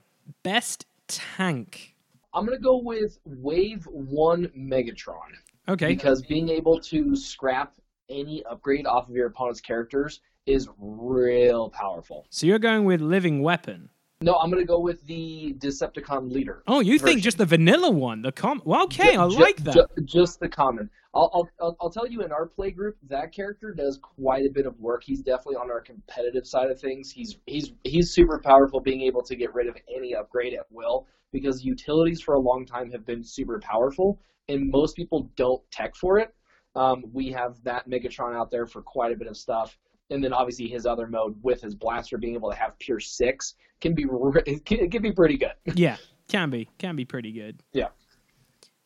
[0.41, 1.93] Best tank.
[2.33, 5.31] I'm gonna go with Wave One Megatron.
[5.69, 5.87] Okay.
[5.87, 7.73] Because being able to scrap
[8.09, 12.25] any upgrade off of your opponent's characters is real powerful.
[12.29, 13.89] So you're going with Living Weapon.
[14.21, 16.63] No, I'm gonna go with the Decepticon leader.
[16.67, 17.05] Oh, you version.
[17.05, 18.21] think just the vanilla one?
[18.21, 18.61] The com?
[18.65, 19.87] Well, okay, I like that.
[20.05, 20.89] Just the common.
[21.17, 24.65] I'll, I'll I'll tell you in our play group that character does quite a bit
[24.65, 25.03] of work.
[25.03, 27.11] He's definitely on our competitive side of things.
[27.11, 31.07] He's he's he's super powerful, being able to get rid of any upgrade at will
[31.31, 35.95] because utilities for a long time have been super powerful, and most people don't tech
[35.95, 36.33] for it.
[36.75, 39.77] Um, we have that Megatron out there for quite a bit of stuff
[40.09, 43.55] and then obviously his other mode with his blaster being able to have Pierce six
[43.81, 44.05] can be
[44.45, 45.53] it can, it can be pretty good.
[45.75, 45.97] yeah,
[46.27, 47.61] can be can be pretty good.
[47.73, 47.89] Yeah.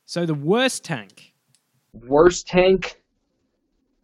[0.06, 1.31] So the worst tank.
[1.94, 3.02] Worst tank.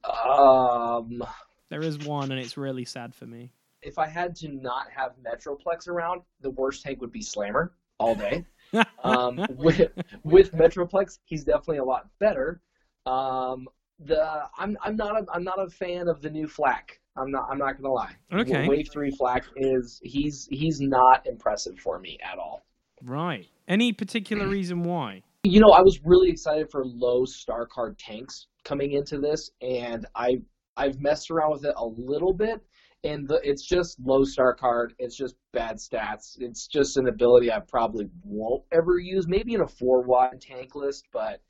[0.04, 1.24] Um.
[1.70, 3.52] There is one, and it's really sad for me.
[3.82, 8.16] If I had to not have Metroplex around, the worst tank would be Slammer all
[8.16, 8.46] day.
[9.04, 9.82] um, with
[10.24, 12.62] with Metroplex, he's definitely a lot better.
[13.06, 13.68] Um,
[14.00, 17.00] the I'm I'm not a I'm not a fan of the new Flak.
[17.16, 17.48] I'm not.
[17.50, 18.16] I'm not gonna lie.
[18.32, 18.68] Okay.
[18.68, 22.66] Wave three Flak is he's he's not impressive for me at all.
[23.04, 23.48] Right.
[23.68, 25.24] Any particular reason why?
[25.44, 30.06] You know, I was really excited for low star card tanks coming into this, and
[30.16, 30.38] I
[30.76, 32.62] I've messed around with it a little bit,
[33.04, 34.94] and the, it's just low star card.
[35.00, 36.38] It's just bad stats.
[36.40, 39.28] It's just an ability I probably won't ever use.
[39.28, 41.42] Maybe in a four wide tank list, but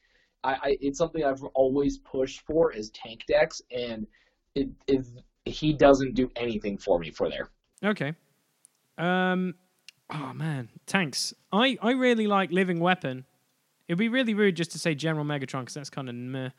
[0.43, 4.07] I, I it's something I've always pushed for is tank decks, and
[4.55, 5.05] it, it
[5.45, 7.49] he doesn't do anything for me for there.
[7.83, 8.13] Okay.
[8.97, 9.55] Um.
[10.09, 11.33] Oh man, tanks.
[11.51, 13.25] I I really like Living Weapon.
[13.87, 16.49] It'd be really rude just to say General Megatron because that's kind of meh.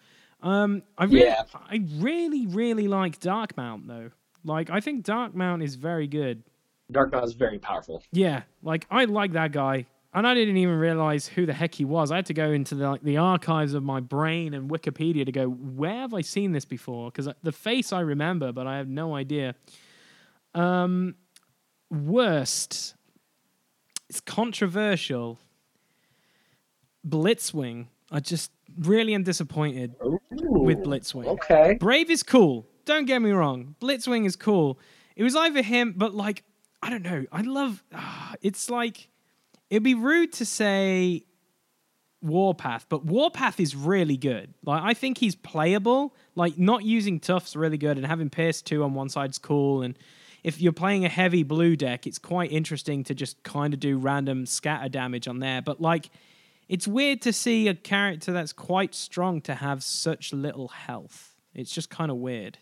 [0.42, 1.42] Um, I really, yeah.
[1.54, 4.10] I really, really like Darkmount though.
[4.44, 6.42] Like, I think Darkmount is very good.
[6.90, 8.02] Darkmount is very powerful.
[8.12, 11.84] Yeah, like I like that guy, and I didn't even realize who the heck he
[11.84, 12.10] was.
[12.10, 15.32] I had to go into the like the archives of my brain and Wikipedia to
[15.32, 17.10] go, where have I seen this before?
[17.10, 19.54] Because the face I remember, but I have no idea.
[20.54, 21.16] Um,
[21.90, 22.94] worst.
[24.08, 25.38] It's controversial.
[27.08, 31.26] Blitzwing I just really am disappointed Ooh, with Blitzwing.
[31.26, 31.76] Okay.
[31.78, 32.66] Brave is cool.
[32.84, 33.74] Don't get me wrong.
[33.80, 34.78] Blitzwing is cool.
[35.14, 36.44] It was either him, but like,
[36.82, 37.26] I don't know.
[37.32, 37.82] I love.
[37.92, 39.08] ah, it's like
[39.68, 41.24] it'd be rude to say
[42.22, 44.54] Warpath, but Warpath is really good.
[44.64, 46.14] Like, I think he's playable.
[46.34, 49.82] Like, not using Tough's really good, and having Pierce two on one side's cool.
[49.82, 49.98] And
[50.44, 53.98] if you're playing a heavy blue deck, it's quite interesting to just kind of do
[53.98, 55.60] random scatter damage on there.
[55.60, 56.10] But like,
[56.68, 61.34] it's weird to see a character that's quite strong to have such little health.
[61.54, 62.58] It's just kind of weird.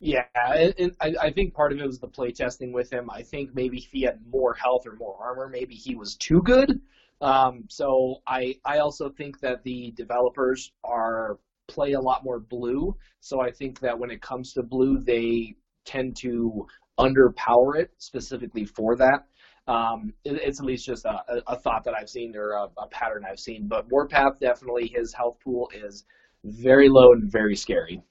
[0.00, 3.10] Yeah, and, I, I think part of it was the playtesting with him.
[3.10, 6.40] I think maybe if he had more health or more armor, maybe he was too
[6.42, 6.80] good.
[7.20, 12.96] Um, so I I also think that the developers are play a lot more blue.
[13.20, 15.54] So I think that when it comes to blue, they
[15.84, 16.66] tend to
[16.98, 19.26] underpower it specifically for that.
[19.70, 22.88] Um, it, it's at least just a, a, thought that I've seen or a, a
[22.88, 23.68] pattern I've seen.
[23.68, 26.04] But Warpath definitely his health pool is
[26.42, 28.02] very low and very scary.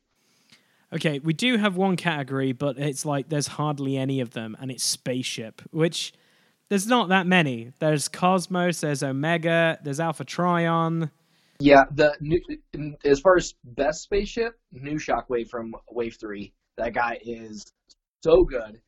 [0.94, 4.72] Okay, we do have one category, but it's like there's hardly any of them, and
[4.72, 6.14] it's spaceship, which
[6.70, 7.74] there's not that many.
[7.80, 11.12] There's Cosmos, there's Omega, there's Alpha Trion.
[11.60, 12.40] Yeah, the new,
[13.04, 16.54] as far as best spaceship, new Shockwave from Wave Three.
[16.78, 17.66] That guy is
[18.24, 18.80] so good.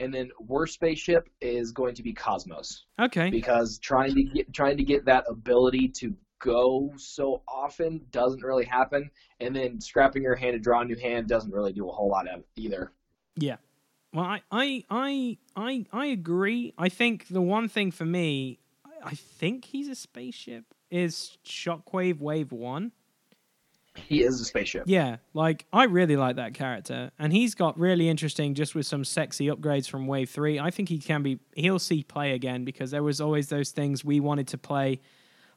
[0.00, 4.76] And then worst spaceship is going to be Cosmos Okay, because trying to get trying
[4.78, 9.10] to get that ability to go so often doesn't really happen.
[9.40, 12.08] And then scrapping your hand to draw a new hand doesn't really do a whole
[12.08, 12.92] lot of either.
[13.36, 13.56] yeah.
[14.12, 16.74] Well, I, I, I, I, I agree.
[16.76, 18.58] I think the one thing for me,
[19.04, 22.90] I think he's a spaceship, is Shockwave Wave One.
[23.96, 24.84] He is a spaceship.
[24.86, 29.04] Yeah, like I really like that character, and he's got really interesting just with some
[29.04, 30.60] sexy upgrades from Wave Three.
[30.60, 34.04] I think he can be he'll see play again because there was always those things
[34.04, 35.00] we wanted to play,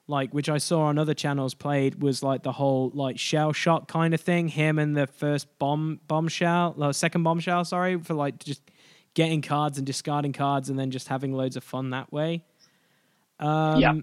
[0.07, 3.87] like which I saw on other channels played was like the whole like shell shock
[3.87, 4.47] kind of thing.
[4.47, 8.63] Him and the first bomb bombshell, uh, second bombshell, sorry, for like just
[9.13, 12.43] getting cards and discarding cards and then just having loads of fun that way.
[13.39, 13.93] Um, Yeah.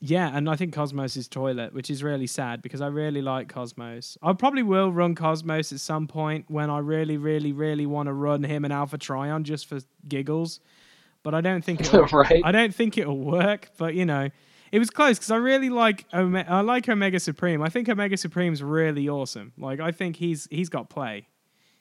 [0.00, 3.48] Yeah, and I think Cosmos is toilet, which is really sad because I really like
[3.48, 4.16] Cosmos.
[4.22, 8.12] I probably will run Cosmos at some point when I really, really, really want to
[8.12, 10.60] run him and Alpha Trion just for giggles.
[11.24, 12.42] But I don't think it'll, right?
[12.44, 13.70] I don't think it'll work.
[13.76, 14.30] But you know,
[14.70, 17.60] it was close because I really like Ome- I like Omega Supreme.
[17.60, 19.52] I think Omega Supreme's really awesome.
[19.58, 21.26] Like I think he's he's got play.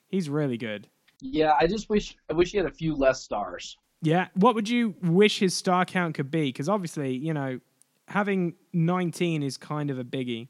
[0.08, 0.88] He's really good.
[1.22, 3.78] Yeah, I just wish I wish he had a few less stars.
[4.02, 4.28] Yeah.
[4.34, 6.50] What would you wish his star count could be?
[6.50, 7.60] Because obviously, you know,
[8.08, 10.48] having 19 is kind of a biggie.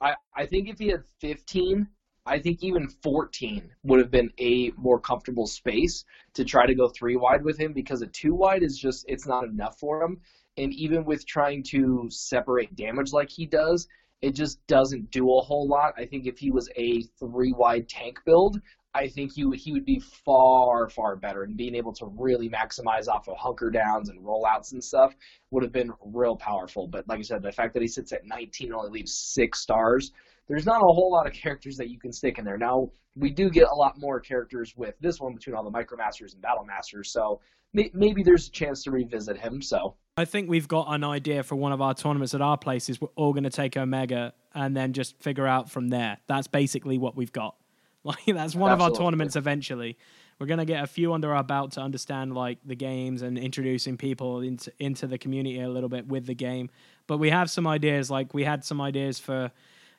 [0.00, 1.86] I, I think if he had 15,
[2.26, 6.88] I think even 14 would have been a more comfortable space to try to go
[6.88, 10.20] three wide with him because a two wide is just, it's not enough for him.
[10.56, 13.88] And even with trying to separate damage like he does,
[14.20, 15.94] it just doesn't do a whole lot.
[15.96, 18.60] I think if he was a three wide tank build,
[18.94, 22.48] I think he would, he would be far, far better and being able to really
[22.48, 25.14] maximize off of hunker downs and rollouts and stuff
[25.50, 26.88] would have been real powerful.
[26.88, 29.60] But like I said, the fact that he sits at 19 and only leaves six
[29.60, 30.12] stars,
[30.48, 32.58] there's not a whole lot of characters that you can stick in there.
[32.58, 36.32] Now, we do get a lot more characters with this one between all the Micromasters
[36.32, 37.40] and Battle Masters, so
[37.72, 39.62] may- maybe there's a chance to revisit him.
[39.62, 43.00] So, I think we've got an idea for one of our tournaments at our places.
[43.00, 46.18] We're all going to take Omega and then just figure out from there.
[46.26, 47.54] That's basically what we've got.
[48.04, 49.98] Like that's one of our tournaments eventually.
[50.38, 53.36] We're going to get a few under our belt to understand like the games and
[53.36, 56.70] introducing people into into the community a little bit with the game.
[57.06, 59.50] But we have some ideas like we had some ideas for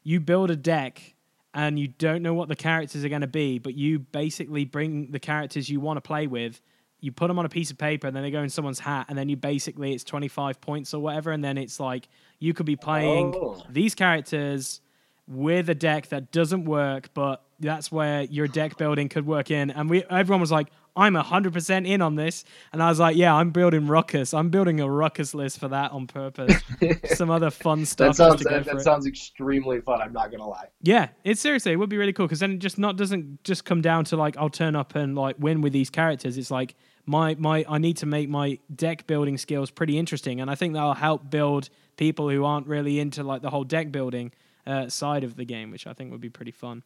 [0.04, 1.14] you build a deck
[1.54, 5.12] and you don't know what the characters are going to be, but you basically bring
[5.12, 6.60] the characters you want to play with
[7.04, 9.08] you put them on a piece of paper and then they go in someone's hat
[9.10, 12.08] and then you basically it's 25 points or whatever and then it's like
[12.39, 13.62] you could be playing Oh.
[13.70, 14.82] these characters
[15.28, 19.72] with a deck that doesn't work but that's where your deck building could work in
[19.72, 22.43] and we everyone was like i'm 100% in on this
[22.74, 25.91] and i was like yeah i'm building ruckus i'm building a ruckus list for that
[25.91, 26.62] on purpose
[27.16, 30.01] some other fun stuff that sounds to go that, for that sounds extremely fun.
[30.01, 30.68] I'm not gonna lie.
[30.82, 33.66] Yeah, it seriously, it would be really cool because then it just not doesn't just
[33.66, 36.38] come down to like I'll turn up and like win with these characters.
[36.38, 40.49] It's like my my I need to make my deck building skills pretty interesting, and
[40.49, 44.32] I think that'll help build people who aren't really into like the whole deck building
[44.66, 46.84] uh, side of the game, which I think would be pretty fun.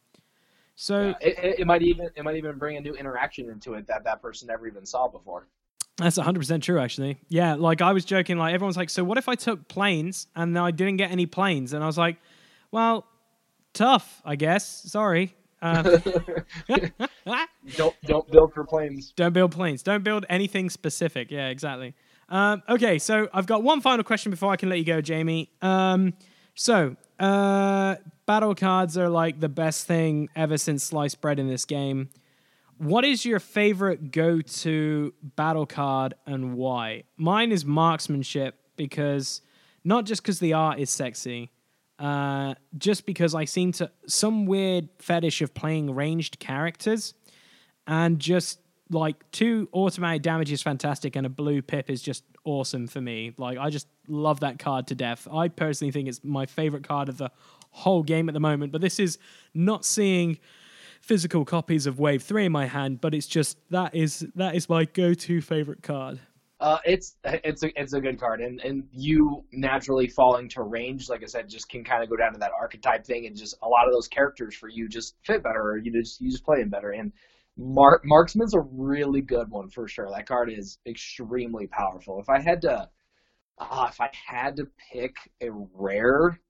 [0.76, 3.86] So It, it, it might even it might even bring a new interaction into it
[3.88, 5.48] that that person never even saw before.
[5.96, 7.18] That's 100% true, actually.
[7.30, 10.58] Yeah, like I was joking, like everyone's like, so what if I took planes and
[10.58, 11.72] I didn't get any planes?
[11.72, 12.18] And I was like,
[12.70, 13.06] well,
[13.72, 14.66] tough, I guess.
[14.90, 15.34] Sorry.
[15.62, 15.82] Uh,
[17.76, 19.12] Don't don't build for planes.
[19.16, 19.82] don't build planes.
[19.82, 21.30] Don't build anything specific.
[21.30, 21.94] Yeah, exactly.
[22.28, 25.50] Um, okay, so I've got one final question before I can let you go, Jamie.
[25.62, 26.12] Um,
[26.54, 27.96] so uh,
[28.26, 32.10] battle cards are like the best thing ever since sliced bread in this game.
[32.78, 37.04] What is your favorite go-to battle card and why?
[37.16, 39.40] Mine is marksmanship because
[39.82, 41.50] not just because the art is sexy,
[41.98, 47.14] uh, just because I seem to some weird fetish of playing ranged characters,
[47.86, 48.60] and just
[48.90, 53.32] like two automatic damage is fantastic, and a blue pip is just awesome for me.
[53.38, 55.26] Like I just love that card to death.
[55.32, 57.30] I personally think it's my favorite card of the
[57.70, 58.72] whole game at the moment.
[58.72, 59.18] But this is
[59.54, 60.38] not seeing
[61.00, 64.68] physical copies of Wave Three in my hand, but it's just that is that is
[64.68, 66.20] my go-to favorite card.
[66.58, 71.08] Uh, it's it's a it's a good card, and and you naturally falling to range,
[71.10, 73.56] like I said, just can kind of go down to that archetype thing, and just
[73.62, 76.44] a lot of those characters for you just fit better, or you just you just
[76.44, 76.92] play them better.
[76.92, 77.12] And
[77.58, 80.08] Mark Marksman's a really good one for sure.
[80.10, 82.20] That card is extremely powerful.
[82.20, 82.88] If I had to,
[83.58, 86.40] uh, if I had to pick a rare,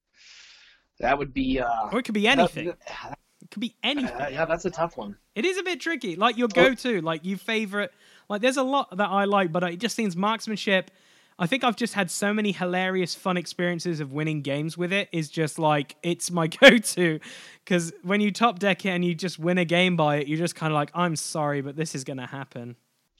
[1.00, 1.60] that would be.
[1.60, 2.66] Uh, or it could be anything.
[2.66, 4.20] That, it could be anything.
[4.20, 5.16] Uh, yeah, that's a tough one.
[5.34, 6.16] It is a bit tricky.
[6.16, 7.92] Like your go-to, like your favorite
[8.28, 10.90] like there's a lot that I like, but it just seems marksmanship.
[11.38, 15.08] I think I've just had so many hilarious, fun experiences of winning games with it.
[15.12, 17.20] Is just like it's my go-to
[17.64, 20.38] because when you top deck it and you just win a game by it, you're
[20.38, 22.76] just kind of like, I'm sorry, but this is gonna happen.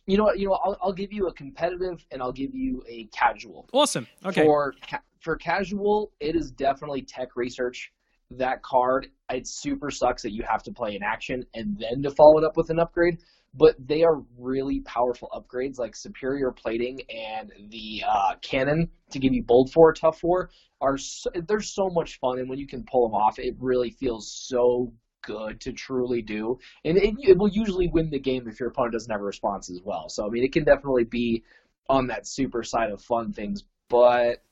[0.07, 0.39] You know what?
[0.39, 3.69] You know, I'll, I'll give you a competitive and I'll give you a casual.
[3.73, 4.07] Awesome.
[4.25, 4.45] Okay.
[4.45, 7.93] For ca- for casual, it is definitely tech research.
[8.31, 12.11] That card, it super sucks that you have to play an action and then to
[12.11, 13.19] follow it up with an upgrade
[13.59, 19.33] but they are really powerful upgrades like superior plating and the uh, cannon to give
[19.33, 20.51] you bold four tough four
[20.81, 23.91] are so, they're so much fun and when you can pull them off it really
[23.91, 24.93] feels so
[25.27, 28.93] good to truly do and it, it will usually win the game if your opponent
[28.93, 31.43] doesn't have a response as well so i mean it can definitely be
[31.89, 34.43] on that super side of fun things but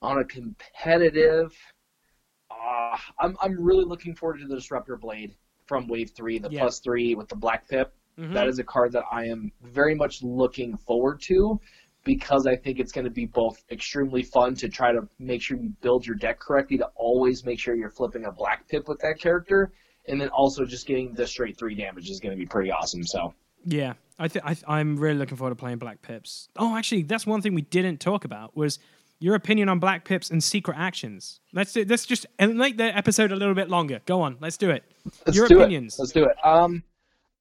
[0.00, 1.52] on a competitive
[2.50, 5.34] uh, I'm, I'm really looking forward to the disruptor blade
[5.66, 6.60] from wave three the yeah.
[6.60, 8.34] plus three with the black pip Mm-hmm.
[8.34, 11.60] That is a card that I am very much looking forward to
[12.04, 15.56] because I think it's going to be both extremely fun to try to make sure
[15.56, 18.98] you build your deck correctly to always make sure you're flipping a black pip with
[19.00, 19.72] that character,
[20.08, 23.04] and then also just getting the straight three damage is going to be pretty awesome.
[23.04, 23.34] So.
[23.64, 26.48] Yeah, I think I'm really looking forward to playing Black Pips.
[26.56, 28.78] Oh, actually, that's one thing we didn't talk about was
[29.20, 31.38] your opinion on Black Pips and secret actions.
[31.52, 34.00] Let's do, let's just make the episode a little bit longer.
[34.04, 34.82] Go on, let's do it.
[35.24, 35.94] Let's your do opinions.
[35.94, 36.02] It.
[36.02, 36.36] Let's do it.
[36.44, 36.82] Um,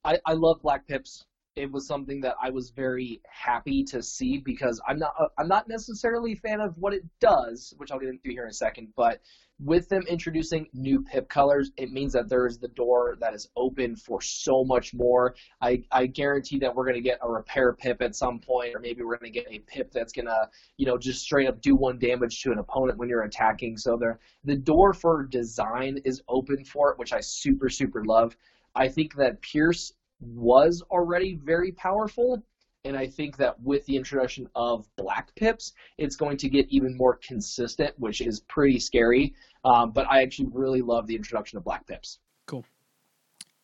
[0.06, 1.26] I, I love Black Pips.
[1.56, 5.50] It was something that I was very happy to see because I'm not uh, I'm
[5.50, 8.54] not necessarily a fan of what it does, which I'll get into here in a
[8.54, 8.88] second.
[8.96, 9.20] But
[9.64, 13.50] with them introducing new pip colors, it means that there is the door that is
[13.56, 15.36] open for so much more.
[15.62, 18.80] I, I guarantee that we're going to get a repair pip at some point, or
[18.80, 21.62] maybe we're going to get a pip that's going to, you know, just straight up
[21.62, 23.78] do one damage to an opponent when you're attacking.
[23.78, 28.36] So there, the door for design is open for it, which I super, super love.
[28.74, 32.42] I think that Pierce was already very powerful,
[32.86, 36.96] and I think that with the introduction of black pips, it's going to get even
[36.98, 39.34] more consistent, which is pretty scary.
[39.66, 42.20] Um, but I actually really love the introduction of black pips.
[42.48, 42.66] Cool.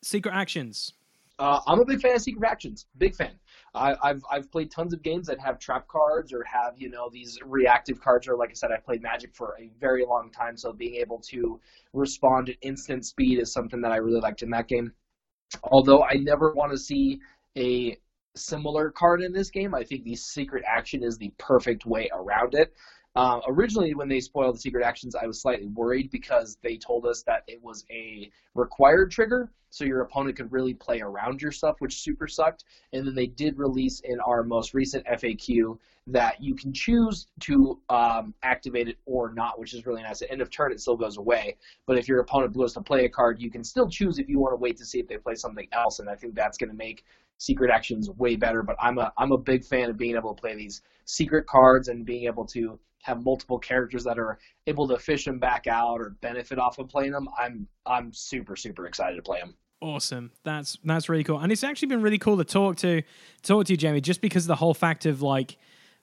[0.04, 0.94] Secret actions.
[1.40, 2.88] Uh, I'm a big fan of secret actions.
[2.98, 3.34] Big fan.
[3.76, 7.10] I, have I've played tons of games that have trap cards or have you know
[7.12, 8.28] these reactive cards.
[8.28, 11.20] Or like I said, I've played Magic for a very long time, so being able
[11.30, 11.60] to
[11.94, 14.94] respond at instant speed is something that I really liked in that game.
[15.64, 17.20] Although I never want to see
[17.58, 17.98] a
[18.36, 22.54] similar card in this game, I think the secret action is the perfect way around
[22.54, 22.74] it.
[23.18, 27.08] Uh, originally, when they spoiled the secret actions, I was slightly worried because they told
[27.08, 31.52] us that it was a required trigger, so your opponent could really play around your
[31.52, 32.66] stuff, which super sucked.
[32.94, 37.82] And then they did release in our most recent FAQ that you can choose to
[37.90, 40.22] um, activate it or not, which is really nice.
[40.22, 41.58] At the end of turn, it still goes away,
[41.88, 44.38] but if your opponent blows to play a card, you can still choose if you
[44.38, 46.70] want to wait to see if they play something else, and I think that's going
[46.70, 47.04] to make
[47.40, 48.62] secret actions way better.
[48.62, 51.88] But I'm a I'm a big fan of being able to play these secret cards
[51.88, 56.00] and being able to have multiple characters that are able to fish them back out
[56.00, 59.56] or benefit off of playing them, I'm I'm super super excited to play them.
[59.80, 60.32] Awesome.
[60.44, 61.40] That's that's really cool.
[61.40, 63.04] And it's actually been really cool to talk to
[63.44, 65.58] talk to you, Jamie, just because the whole fact of like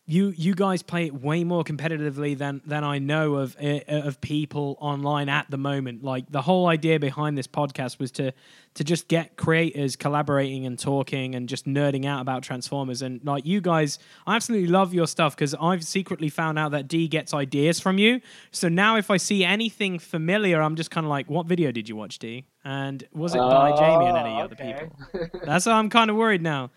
[0.07, 4.21] you you guys play it way more competitively than than I know of uh, of
[4.21, 6.05] people online at the moment.
[6.05, 8.33] Like the whole idea behind this podcast was to
[8.75, 13.01] to just get creators collaborating and talking and just nerding out about Transformers.
[13.01, 16.87] And like you guys, I absolutely love your stuff because I've secretly found out that
[16.87, 18.21] D gets ideas from you.
[18.51, 21.89] So now if I see anything familiar, I'm just kind of like, what video did
[21.89, 22.45] you watch, D?
[22.65, 24.41] And was it by Jamie and any okay.
[24.43, 25.41] other people?
[25.45, 26.71] That's why I'm kind of worried now.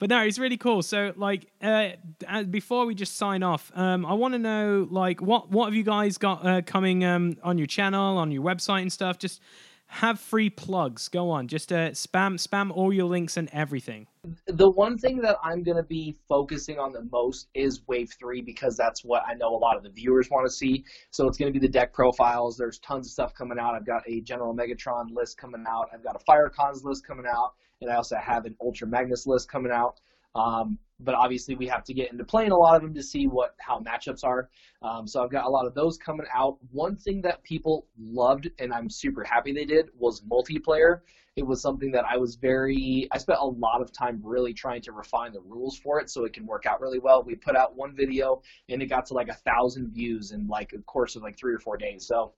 [0.00, 0.80] But no, it's really cool.
[0.80, 1.90] So, like, uh,
[2.26, 5.74] uh, before we just sign off, um, I want to know, like, what what have
[5.74, 9.18] you guys got uh, coming um, on your channel, on your website and stuff?
[9.18, 9.42] Just
[9.88, 11.08] have free plugs.
[11.08, 14.06] Go on, just uh, spam spam all your links and everything.
[14.46, 18.40] The one thing that I'm going to be focusing on the most is Wave 3
[18.40, 20.84] because that's what I know a lot of the viewers want to see.
[21.10, 22.56] So it's going to be the deck profiles.
[22.56, 23.74] There's tons of stuff coming out.
[23.74, 25.90] I've got a General Megatron list coming out.
[25.92, 27.52] I've got a Firecons list coming out.
[27.80, 30.00] And I also have an Ultra Magnus list coming out.
[30.34, 33.26] Um, but obviously we have to get into playing a lot of them to see
[33.26, 34.50] what how matchups are.
[34.82, 36.58] Um, so I've got a lot of those coming out.
[36.70, 41.00] One thing that people loved, and I'm super happy they did, was multiplayer.
[41.36, 44.82] It was something that I was very, I spent a lot of time really trying
[44.82, 47.22] to refine the rules for it so it can work out really well.
[47.22, 50.72] We put out one video and it got to like a thousand views in like
[50.74, 52.06] a course of like three or four days.
[52.06, 52.34] So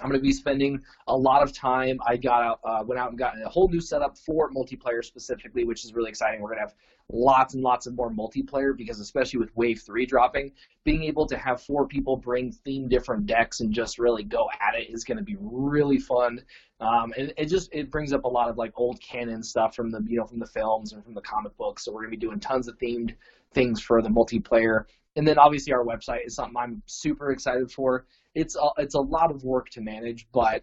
[0.00, 1.98] I'm going to be spending a lot of time.
[2.06, 5.64] I got out, uh, went out and got a whole new setup for multiplayer specifically,
[5.64, 6.40] which is really exciting.
[6.40, 6.74] We're going to have
[7.10, 10.52] lots and lots of more multiplayer because, especially with Wave Three dropping,
[10.84, 14.78] being able to have four people bring theme different decks and just really go at
[14.78, 16.42] it is going to be really fun.
[16.80, 19.90] Um, and it just it brings up a lot of like old canon stuff from
[19.90, 21.84] the you know from the films and from the comic books.
[21.84, 23.14] So we're going to be doing tons of themed
[23.54, 24.84] things for the multiplayer.
[25.16, 28.04] And then obviously our website is something I'm super excited for
[28.36, 30.62] it's a, it's a lot of work to manage, but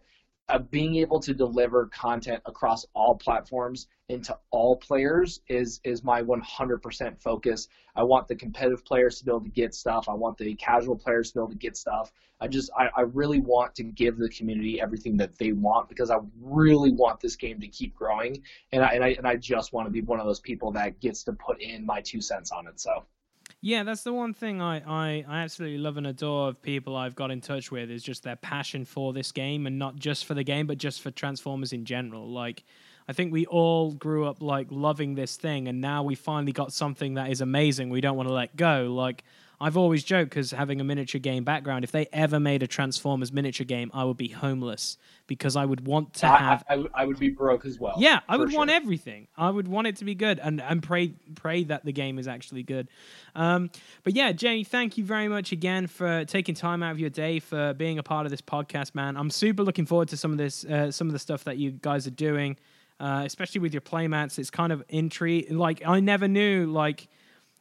[0.50, 6.22] uh, being able to deliver content across all platforms into all players is is my
[6.22, 7.68] 100% focus.
[7.96, 10.08] I want the competitive players to be able to get stuff.
[10.10, 12.12] I want the casual players to be able to get stuff.
[12.40, 16.12] I just I, I really want to give the community everything that they want because
[16.12, 19.74] I really want this game to keep growing, and I and I, and I just
[19.74, 22.52] want to be one of those people that gets to put in my two cents
[22.52, 22.80] on it.
[22.80, 23.06] So.
[23.66, 27.16] Yeah, that's the one thing I, I, I absolutely love and adore of people I've
[27.16, 30.34] got in touch with is just their passion for this game and not just for
[30.34, 32.30] the game, but just for Transformers in general.
[32.30, 32.66] Like,
[33.08, 36.74] I think we all grew up like loving this thing, and now we finally got
[36.74, 37.90] something that is amazing.
[37.90, 38.94] We don't want to let go.
[38.94, 39.24] Like,
[39.64, 43.32] I've always joked because having a miniature game background, if they ever made a Transformers
[43.32, 46.66] miniature game, I would be homeless because I would want to have.
[46.70, 47.96] I, I, I would be broke as well.
[47.98, 48.58] Yeah, I would sure.
[48.58, 49.30] want everything.
[49.38, 52.28] I would want it to be good, and and pray pray that the game is
[52.28, 52.90] actually good.
[53.36, 53.70] Um,
[54.04, 57.40] but yeah, Jamie, thank you very much again for taking time out of your day
[57.40, 59.16] for being a part of this podcast, man.
[59.16, 61.72] I'm super looking forward to some of this, uh, some of the stuff that you
[61.72, 62.58] guys are doing,
[63.00, 64.38] uh, especially with your playmats.
[64.38, 65.54] It's kind of intrigue.
[65.54, 67.08] Like I never knew like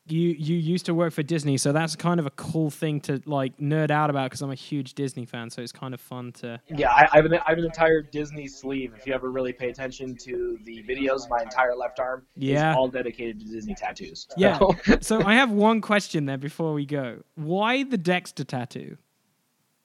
[0.06, 3.22] you you used to work for Disney, so that's kind of a cool thing to
[3.24, 5.48] like nerd out about because I'm a huge Disney fan.
[5.50, 6.60] So it's kind of fun to.
[6.68, 8.94] Yeah, I, I, have an, I have an entire Disney sleeve.
[8.98, 12.72] If you ever really pay attention to the videos, my entire left arm yeah.
[12.72, 14.26] is all dedicated to Disney tattoos.
[14.36, 14.58] Yeah.
[15.00, 17.22] so I have one question there before we go.
[17.36, 18.96] Why the Dexter tattoo?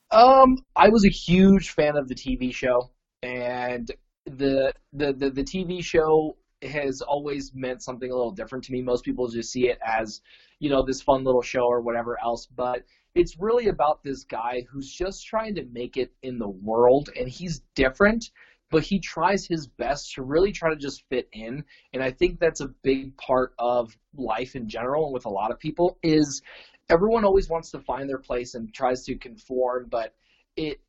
[0.09, 2.89] Um, I was a huge fan of the TV show,
[3.21, 3.91] and
[4.25, 8.81] the the the, the TV show has always meant something a little different to me.
[8.81, 10.21] Most people just see it as,
[10.59, 12.83] you know, this fun little show or whatever else, but
[13.15, 17.27] it's really about this guy who's just trying to make it in the world and
[17.27, 18.29] he's different,
[18.69, 21.63] but he tries his best to really try to just fit in.
[21.93, 25.51] And I think that's a big part of life in general and with a lot
[25.51, 26.41] of people is
[26.89, 30.13] everyone always wants to find their place and tries to conform, but
[30.55, 30.79] it,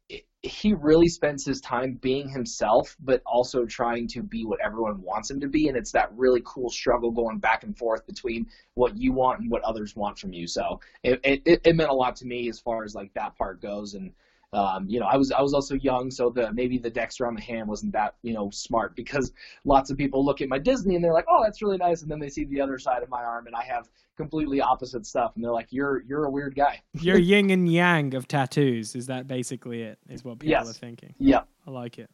[0.43, 5.30] he really spends his time being himself, but also trying to be what everyone wants
[5.30, 5.68] him to be.
[5.68, 9.51] And it's that really cool struggle going back and forth between what you want and
[9.51, 10.47] what others want from you.
[10.47, 13.60] So it, it, it meant a lot to me as far as like that part
[13.60, 13.94] goes.
[13.94, 14.12] And
[14.52, 17.34] um, you know, I was I was also young, so the maybe the Dexter on
[17.34, 19.32] the hand wasn't that you know smart because
[19.64, 22.10] lots of people look at my Disney and they're like, oh, that's really nice, and
[22.10, 25.32] then they see the other side of my arm and I have completely opposite stuff,
[25.34, 26.80] and they're like, you're you're a weird guy.
[26.94, 28.94] you're yin and yang of tattoos.
[28.94, 29.98] Is that basically it?
[30.08, 30.70] Is what people yes.
[30.70, 31.14] are thinking?
[31.18, 32.10] Yeah, I like it.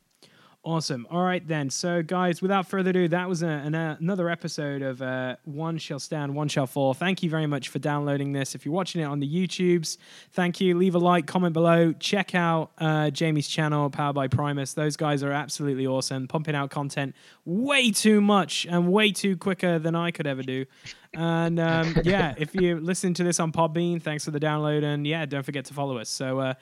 [0.65, 1.07] Awesome.
[1.11, 1.69] All right, then.
[1.69, 5.77] So, guys, without further ado, that was a, an, uh, another episode of uh, One
[5.77, 6.95] Shall Stand, One Shall Fall.
[6.95, 8.55] Thank you very much for downloading this.
[8.55, 9.99] If you're watching it on the YouTubes,
[10.33, 10.75] thank you.
[10.79, 11.93] Leave a like, comment below.
[11.93, 14.73] Check out uh, Jamie's channel, Powered by Primus.
[14.73, 17.15] Those guys are absolutely awesome, pumping out content
[17.45, 20.65] way too much and way too quicker than I could ever do.
[21.13, 24.83] And um, yeah, if you listen to this on Podbean, thanks for the download.
[24.83, 26.09] And yeah, don't forget to follow us.
[26.09, 26.55] So, uh,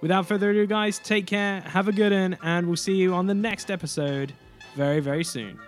[0.00, 3.26] Without further ado, guys, take care, have a good one, and we'll see you on
[3.26, 4.32] the next episode
[4.74, 5.58] very, very soon.